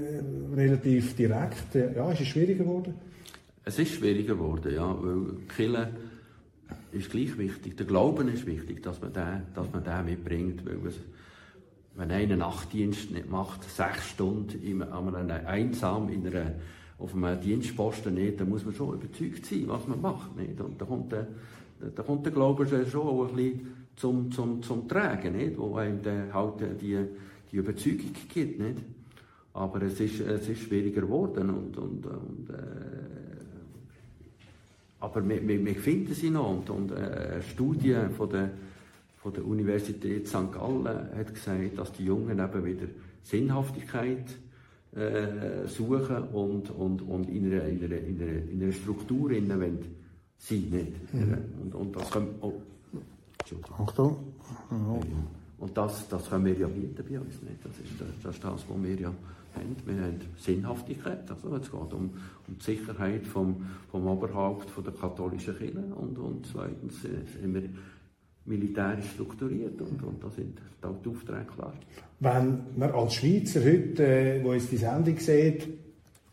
relativ 0.56 1.16
direkt. 1.16 1.76
Ja, 1.76 2.12
ist 2.12 2.22
es 2.22 2.28
schwieriger 2.28 2.64
geworden? 2.64 2.94
Es 3.64 3.78
ist 3.78 3.94
schwieriger 3.94 4.36
geworden, 4.36 4.74
ja, 4.74 4.98
weil 5.02 5.38
Kirche 5.56 5.90
ist 6.92 7.12
gleich 7.12 7.38
wichtig. 7.38 7.78
Der 7.78 7.86
Glauben 7.86 8.28
ist 8.28 8.46
wichtig, 8.46 8.82
dass 8.84 9.02
man 9.02 9.14
den, 9.14 9.44
dass 9.54 9.72
man 9.72 9.84
den 9.84 10.06
mitbringt, 10.06 10.66
weil 10.66 10.88
es, 10.88 10.96
wenn 11.96 12.12
einer 12.12 12.38
Nachtdienst 12.38 13.12
nicht 13.12 13.30
macht, 13.30 13.64
sechs 13.70 14.10
Stunden 14.10 14.62
in, 14.64 14.82
einsam 14.82 16.10
in 16.10 16.26
einer 16.26 16.54
auf 17.02 17.16
einem 17.16 17.42
Dienstposten 17.42 18.14
nicht, 18.14 18.40
da 18.40 18.46
muss 18.46 18.64
man 18.64 18.74
schon 18.76 18.94
überzeugt 18.94 19.46
sein, 19.46 19.64
was 19.68 19.88
man 19.88 20.02
macht. 20.02 20.36
Nicht? 20.38 20.60
Und 20.62 20.80
da 20.80 20.86
kommt 20.86 21.12
der, 21.12 21.28
da 21.96 22.04
kommt 22.04 22.26
der 22.26 22.32
Glaube 22.32 22.68
schon 22.68 23.02
auch 23.02 23.28
ein 23.28 23.36
bisschen 23.36 23.68
zum, 23.96 24.32
zum, 24.32 24.62
zum 24.62 24.88
Tragen, 24.88 25.36
nicht? 25.36 25.58
wo 25.58 25.76
einem 25.76 26.02
dann 26.02 26.34
halt 26.34 26.62
die, 26.82 26.98
die 27.52 27.56
Überzeugung 27.56 28.12
gibt. 28.30 28.60
Nicht? 28.60 28.78
Aber 29.54 29.82
es 29.82 30.00
ist, 30.00 30.20
es 30.22 30.48
ist 30.48 30.62
schwieriger 30.62 31.02
geworden. 31.02 31.50
Und, 31.50 31.78
und, 31.78 32.06
und, 32.06 32.50
äh, 32.50 33.02
aber 35.00 35.28
wir, 35.28 35.48
wir, 35.48 35.76
finden 35.76 36.14
sie 36.14 36.30
noch. 36.30 36.52
Und, 36.52 36.70
und 36.70 36.92
äh, 36.92 36.96
eine 37.34 37.42
Studie 37.42 37.98
von 38.16 38.30
der, 38.30 38.52
von 39.18 39.34
der 39.34 39.46
Universität 39.46 40.28
St. 40.28 40.52
Gallen 40.54 40.86
hat 40.86 41.34
gesagt, 41.34 41.78
dass 41.78 41.92
die 41.94 42.06
Jungen 42.06 42.40
eben 42.40 42.66
wieder 42.66 42.88
Sinnhaftigkeit 43.24 44.26
äh, 44.95 45.67
suchen 45.67 46.23
und, 46.34 46.69
und, 46.71 47.01
und 47.01 47.30
in, 47.30 47.45
einer, 47.45 47.65
in, 47.65 47.84
einer, 47.84 47.97
in, 47.97 48.21
einer, 48.21 48.51
in 48.51 48.63
einer 48.63 48.71
Struktur 48.71 49.30
sein. 49.30 49.89
Nicht? 50.49 51.13
Mhm. 51.13 51.38
Und, 51.62 51.75
und 51.75 51.95
das 51.95 52.10
können, 52.12 52.36
oh, 52.41 52.54
Achtung. 53.77 54.17
Ja. 54.69 54.99
Und 55.60 55.77
das, 55.77 56.08
das 56.10 56.30
können 56.30 56.45
wir 56.45 56.58
ja 56.58 56.67
bieten 56.67 57.06
bei 57.08 57.19
uns. 57.19 57.41
Nicht? 57.41 57.63
Das, 57.63 57.73
ist, 57.73 58.23
das 58.23 58.36
ist 58.36 58.43
das, 58.43 58.65
was 58.67 58.84
wir 58.84 58.95
ja 58.95 59.13
haben. 59.56 59.75
Wir 59.86 60.04
haben 60.04 60.19
Sinnhaftigkeit. 60.38 61.30
Also 61.30 61.56
es 61.56 61.71
geht 61.71 61.93
um, 61.93 62.10
um 62.47 62.58
die 62.58 62.63
Sicherheit 62.63 63.25
vom, 63.27 63.65
vom 63.91 64.08
Oberhaupt 64.08 64.69
von 64.69 64.84
der 64.84 64.93
katholischen 64.93 65.58
Kirche. 65.58 65.80
Und, 65.95 66.17
und 66.17 66.47
zweitens 66.47 67.01
sind 67.01 67.54
wir 67.54 67.69
militärisch 68.45 69.12
strukturiert 69.13 69.80
und, 69.82 70.04
und 70.04 70.23
da 70.23 70.30
sind 70.30 70.60
da 70.82 70.93
die 71.04 71.10
Aufträge 71.10 71.45
klar. 71.56 71.73
Wenn 72.19 72.60
man 72.75 72.91
als 72.91 73.13
Schweizer 73.13 73.63
heute, 73.63 74.06
äh, 74.06 74.43
wo 74.43 74.54
es 74.54 74.69
die 74.69 74.77
Sendung 74.77 75.17
sieht, 75.17 75.67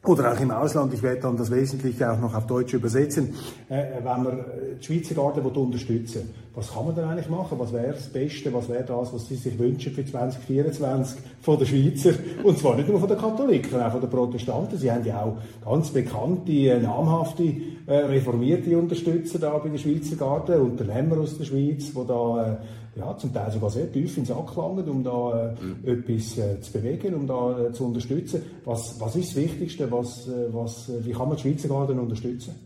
oder 0.05 0.33
auch 0.33 0.41
im 0.41 0.51
Ausland, 0.51 0.95
ich 0.95 1.03
werde 1.03 1.21
dann 1.23 1.37
das 1.37 1.51
Wesentliche 1.51 2.11
auch 2.11 2.21
noch 2.21 2.35
auf 2.35 2.47
Deutsch 2.47 2.73
übersetzen, 2.73 3.35
äh, 3.69 3.97
wenn 3.97 4.05
man 4.05 4.45
die 4.81 4.85
Schweizer 4.85 5.15
Garde 5.15 5.41
unterstützen 5.41 6.23
will, 6.23 6.35
was 6.59 6.73
kann 6.73 6.87
man 6.87 6.95
denn 6.97 7.05
eigentlich 7.05 7.29
machen? 7.29 7.57
Was 7.61 7.73
wäre 7.73 7.93
das 7.93 8.09
Beste, 8.09 8.53
was 8.53 8.69
wäre 8.69 8.83
das, 8.83 9.15
was 9.15 9.29
Sie 9.29 9.37
sich 9.37 9.57
wünschen 9.57 9.93
für 9.93 10.05
2024 10.05 11.21
von 11.41 11.57
den 11.57 11.67
Schweizer? 11.69 12.11
Und 12.43 12.59
zwar 12.59 12.75
nicht 12.75 12.89
nur 12.89 12.99
von 12.99 13.09
den 13.09 13.17
Katholiken, 13.17 13.81
auch 13.81 13.93
von 13.93 14.01
den 14.01 14.11
Protestanten. 14.11 14.77
Sie 14.77 14.91
haben 14.91 15.05
ja 15.05 15.23
auch 15.23 15.37
ganz 15.65 15.91
bekannte, 15.91 16.81
namhafte 16.81 17.45
äh, 17.87 17.95
reformierte 17.95 18.77
Unterstützer 18.77 19.39
da 19.39 19.57
bei 19.59 19.69
der 19.69 19.79
Schweizer 19.79 20.17
Garde, 20.17 20.61
Unternehmer 20.61 21.19
aus 21.19 21.39
der 21.39 21.45
Schweiz, 21.45 21.93
die 21.93 22.07
da 22.09 22.59
äh, 22.97 22.99
ja, 22.99 23.17
zum 23.17 23.33
Teil 23.33 23.53
sogar 23.53 23.71
sehr 23.71 23.93
tief 23.93 24.19
ins 24.19 24.27
Sack 24.27 24.57
langen, 24.57 24.89
um 24.89 25.05
da 25.05 25.53
äh, 25.53 25.65
mhm. 25.65 26.01
etwas 26.01 26.39
äh, 26.39 26.61
zu 26.61 26.73
bewegen, 26.73 27.15
um 27.15 27.29
da 27.29 27.69
äh, 27.69 27.73
zu 27.73 27.85
unterstützen. 27.85 28.43
Was, 28.65 29.01
was 29.01 29.15
ist 29.15 29.29
das 29.29 29.37
Wichtigste? 29.37 29.89
Was, 29.93 30.27
äh, 30.27 30.53
was, 30.53 30.91
wie 31.05 31.13
kann 31.13 31.29
man 31.29 31.37
die 31.37 31.43
Schweizer 31.43 31.69
Garde 31.69 31.93
unterstützen? 31.93 32.57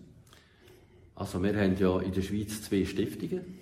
Also 1.15 1.43
wir 1.43 1.55
haben 1.55 1.77
ja 1.79 2.01
in 2.01 2.13
der 2.13 2.23
Schweiz 2.23 2.63
zwei 2.63 2.87
Stiftungen. 2.87 3.62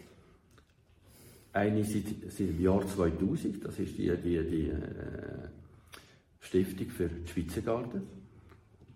Eine 1.52 1.84
seit, 1.84 2.04
seit 2.28 2.48
dem 2.48 2.60
Jahr 2.60 2.86
2000, 2.86 3.64
das 3.64 3.78
ist 3.78 3.98
die, 3.98 4.08
die, 4.16 4.44
die 4.44 4.68
äh, 4.68 5.48
Stiftung 6.40 6.88
für 6.88 7.08
die 7.08 7.28
Schweizer 7.28 7.60
Garde. 7.60 8.02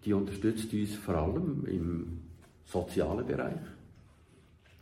Die 0.04 0.12
unterstützt 0.12 0.72
uns 0.72 0.94
vor 0.96 1.16
allem 1.16 1.64
im 1.66 2.20
sozialen 2.64 3.26
Bereich, 3.26 3.60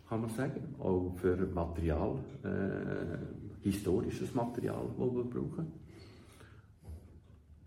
kann 0.08 0.20
man 0.20 0.30
sagen, 0.30 0.74
auch 0.78 1.14
für 1.16 1.36
Material, 1.54 2.18
äh, 2.44 3.62
historisches 3.62 4.34
Material, 4.34 4.86
das 4.98 5.14
wir 5.14 5.24
brauchen. 5.24 5.72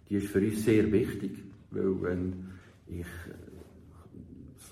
Die 0.07 0.15
ist 0.15 0.27
für 0.27 0.39
uns 0.39 0.63
sehr 0.63 0.91
wichtig, 0.91 1.43
weil 1.71 2.01
wenn 2.01 2.49
ich 2.87 3.07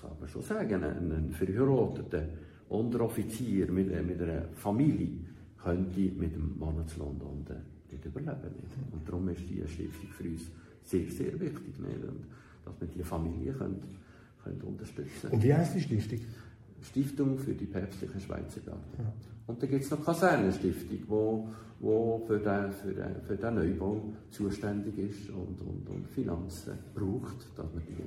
kann 0.00 0.18
man 0.20 0.28
schon 0.28 0.42
sagen, 0.42 0.84
ein, 0.84 1.12
ein 1.12 1.30
verheirateter 1.30 2.28
Unteroffizier 2.68 3.70
mit, 3.70 3.88
mit 4.06 4.20
einer 4.20 4.48
Familie 4.52 5.20
könnte 5.64 6.00
mit 6.00 6.34
dem 6.34 6.58
Monatslohn 6.58 7.20
unten 7.20 7.56
nicht 7.90 8.04
überleben. 8.04 8.54
Nicht? 8.60 8.92
Und 8.92 9.08
darum 9.08 9.28
ist 9.28 9.42
diese 9.48 9.66
Stiftung 9.66 10.10
für 10.10 10.24
uns 10.24 10.50
sehr, 10.82 11.10
sehr 11.10 11.40
wichtig, 11.40 11.78
nicht? 11.78 12.04
Und 12.04 12.26
dass 12.64 12.80
wir 12.80 12.88
diese 12.88 13.04
Familie 13.04 13.52
können, 13.52 13.82
können 14.42 14.60
unterstützen 14.62 15.30
Und 15.30 15.42
wie 15.42 15.54
heißt 15.54 15.74
die 15.74 15.80
Stiftung? 15.80 16.20
Stiftung 16.82 17.38
für 17.38 17.54
die 17.54 17.64
päpstliche 17.64 18.20
Schweizer 18.20 18.60
Garde. 18.60 18.80
Ja. 18.98 19.12
Und 19.46 19.62
dann 19.62 19.70
gibt 19.70 19.84
es 19.84 19.90
noch 19.90 20.04
Kasernenstiftung, 20.04 20.88
die 20.90 21.04
wo, 21.08 21.48
wo 21.80 22.22
für, 22.26 22.38
den, 22.38 22.72
für, 22.72 22.92
den, 22.92 23.22
für 23.22 23.36
den 23.36 23.54
Neubau 23.54 24.12
zuständig 24.30 24.98
ist 24.98 25.30
und, 25.30 25.60
und, 25.60 25.88
und 25.88 26.08
Finanzen 26.08 26.78
braucht, 26.94 27.36
dass 27.56 27.72
man 27.72 27.82
die 27.88 28.02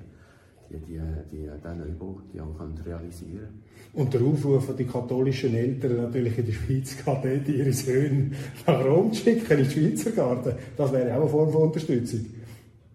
die, 0.70 0.78
die, 0.80 1.00
die 1.32 1.48
den 1.48 1.78
Neubau 1.80 2.20
die 2.34 2.40
auch 2.42 2.86
realisieren. 2.86 3.64
Und 3.94 4.14
der 4.14 4.22
Aufruf 4.22 4.70
an 4.70 4.78
die 4.78 4.86
katholischen 4.86 5.56
Eltern 5.56 5.98
natürlich 5.98 6.38
in 6.38 6.46
der 6.46 6.54
Schweiz, 6.54 6.98
gerade 7.04 7.42
ihre 7.48 7.74
Söhne 7.74 8.32
nach 8.66 8.86
Rom 8.86 9.12
zu 9.14 9.24
schicken, 9.24 9.60
in 9.60 9.64
die 9.64 9.70
Schweizer 9.70 10.12
Garten, 10.12 10.54
das 10.76 10.92
wäre 10.92 11.16
auch 11.16 11.22
eine 11.22 11.30
Form 11.30 11.52
von 11.52 11.62
Unterstützung. 11.64 12.26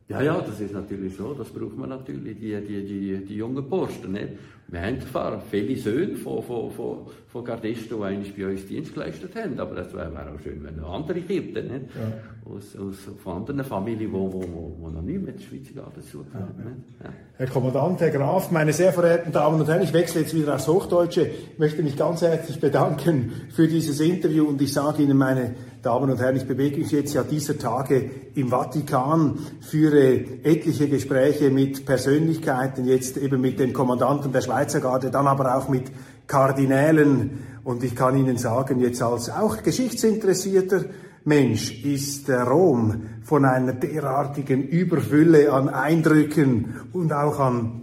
Ja, 0.08 0.20
ja, 0.20 0.40
das 0.40 0.60
ist 0.60 0.74
natürlich 0.74 1.16
so, 1.16 1.32
das 1.32 1.48
braucht 1.48 1.76
man 1.76 1.88
natürlich, 1.88 2.38
die, 2.38 2.60
die, 2.60 2.84
die, 2.84 3.24
die 3.24 3.36
jungen 3.36 3.66
Posten. 3.68 4.12
Nicht? 4.12 4.28
Wir 4.68 4.80
haben 4.80 5.00
zwar 5.02 5.40
viele 5.50 5.76
Söhne 5.76 6.16
von, 6.16 6.42
von, 6.42 6.70
von, 6.70 6.98
von 7.28 7.44
Gardisten, 7.44 7.98
die 7.98 8.04
eigentlich 8.04 8.34
bei 8.34 8.46
uns 8.46 8.66
Dienst 8.66 8.94
geleistet 8.94 9.34
haben, 9.36 9.58
aber 9.60 9.76
es 9.78 9.92
wäre 9.92 10.08
auch 10.08 10.40
schön, 10.42 10.64
wenn 10.64 10.74
es 10.74 10.80
noch 10.80 10.94
andere 10.94 11.20
gibt, 11.20 11.54
nicht? 11.54 11.66
Ja. 11.66 12.50
Aus, 12.50 12.74
aus, 12.76 12.96
von 13.22 13.36
anderen 13.36 13.64
Familien, 13.64 14.00
die 14.00 14.12
wo, 14.12 14.32
wo, 14.32 14.76
wo 14.80 14.88
noch 14.88 15.02
nie 15.02 15.18
mit 15.18 15.38
der 15.38 15.44
Schweizer 15.44 15.74
Garde 15.74 16.00
zu. 16.00 16.24
Ja. 16.32 16.40
Ja. 16.40 17.12
Herr 17.36 17.46
Kommandant, 17.48 18.00
Herr 18.00 18.10
Graf, 18.10 18.50
meine 18.50 18.72
sehr 18.72 18.92
verehrten 18.92 19.30
Damen 19.30 19.60
und 19.60 19.68
Herren, 19.68 19.82
ich 19.82 19.92
wechsle 19.92 20.22
jetzt 20.22 20.34
wieder 20.34 20.54
aufs 20.54 20.66
Hochdeutsche. 20.66 21.26
Ich 21.52 21.58
möchte 21.58 21.82
mich 21.82 21.96
ganz 21.96 22.22
herzlich 22.22 22.58
bedanken 22.58 23.32
für 23.50 23.68
dieses 23.68 24.00
Interview 24.00 24.46
und 24.46 24.60
ich 24.62 24.72
sage 24.72 25.02
Ihnen, 25.02 25.18
meine 25.18 25.54
Damen 25.82 26.10
und 26.12 26.20
Herren, 26.20 26.36
ich 26.36 26.46
bewege 26.46 26.78
mich 26.78 26.92
jetzt 26.92 27.12
ja 27.12 27.24
dieser 27.24 27.58
Tage 27.58 28.08
im 28.36 28.50
Vatikan, 28.50 29.36
führe 29.60 30.14
etliche 30.44 30.88
Gespräche 30.88 31.50
mit 31.50 31.84
Persönlichkeiten, 31.84 32.84
jetzt 32.84 33.16
eben 33.16 33.40
mit 33.40 33.58
den 33.58 33.72
Kommandanten 33.72 34.30
der 34.30 34.42
Schweiz 34.42 34.70
Schweizer 34.70 34.80
Garde, 34.80 35.10
dann 35.10 35.26
aber 35.26 35.56
auch 35.56 35.68
mit 35.68 35.90
Kardinälen. 36.28 37.40
Und 37.64 37.82
ich 37.82 37.96
kann 37.96 38.16
Ihnen 38.16 38.36
sagen, 38.36 38.78
jetzt 38.78 39.02
als 39.02 39.28
auch 39.28 39.60
geschichtsinteressierter 39.60 40.84
Mensch 41.24 41.84
ist 41.84 42.30
Rom 42.30 43.02
von 43.24 43.44
einer 43.44 43.72
derartigen 43.72 44.62
Überfülle 44.62 45.52
an 45.52 45.68
Eindrücken 45.68 46.76
und 46.92 47.12
auch 47.12 47.40
an 47.40 47.82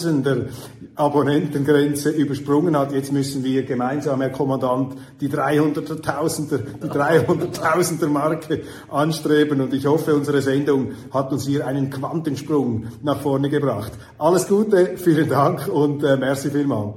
200.000er 0.06 0.46
Abonnentengrenze 0.96 2.10
übersprungen 2.10 2.78
hat. 2.78 2.94
Jetzt 2.94 3.12
müssen 3.12 3.44
wir 3.44 3.64
gemeinsam, 3.64 4.22
Herr 4.22 4.30
Kommandant, 4.30 4.96
die 5.20 5.30
300.000er, 5.30 6.60
die 6.82 6.88
300.000er 6.88 8.08
Marke 8.08 8.62
anstreben. 8.90 9.62
Und 9.62 9.74
ich 9.74 9.86
hoffe, 9.86 10.16
unsere 10.16 10.42
Sendung 10.42 10.92
hat 11.12 11.32
uns 11.32 11.46
hier 11.46 11.68
einen 11.68 11.90
Quantensprung 11.90 12.86
nach 13.04 13.20
vorne 13.20 13.50
gebracht. 13.50 13.92
Alles 14.18 14.48
Gute, 14.48 14.98
vielen 14.98 15.30
Dank 15.30 15.68
und 15.68 16.04
äh, 16.04 16.18
merci 16.18 16.50
vielmals. 16.50 16.96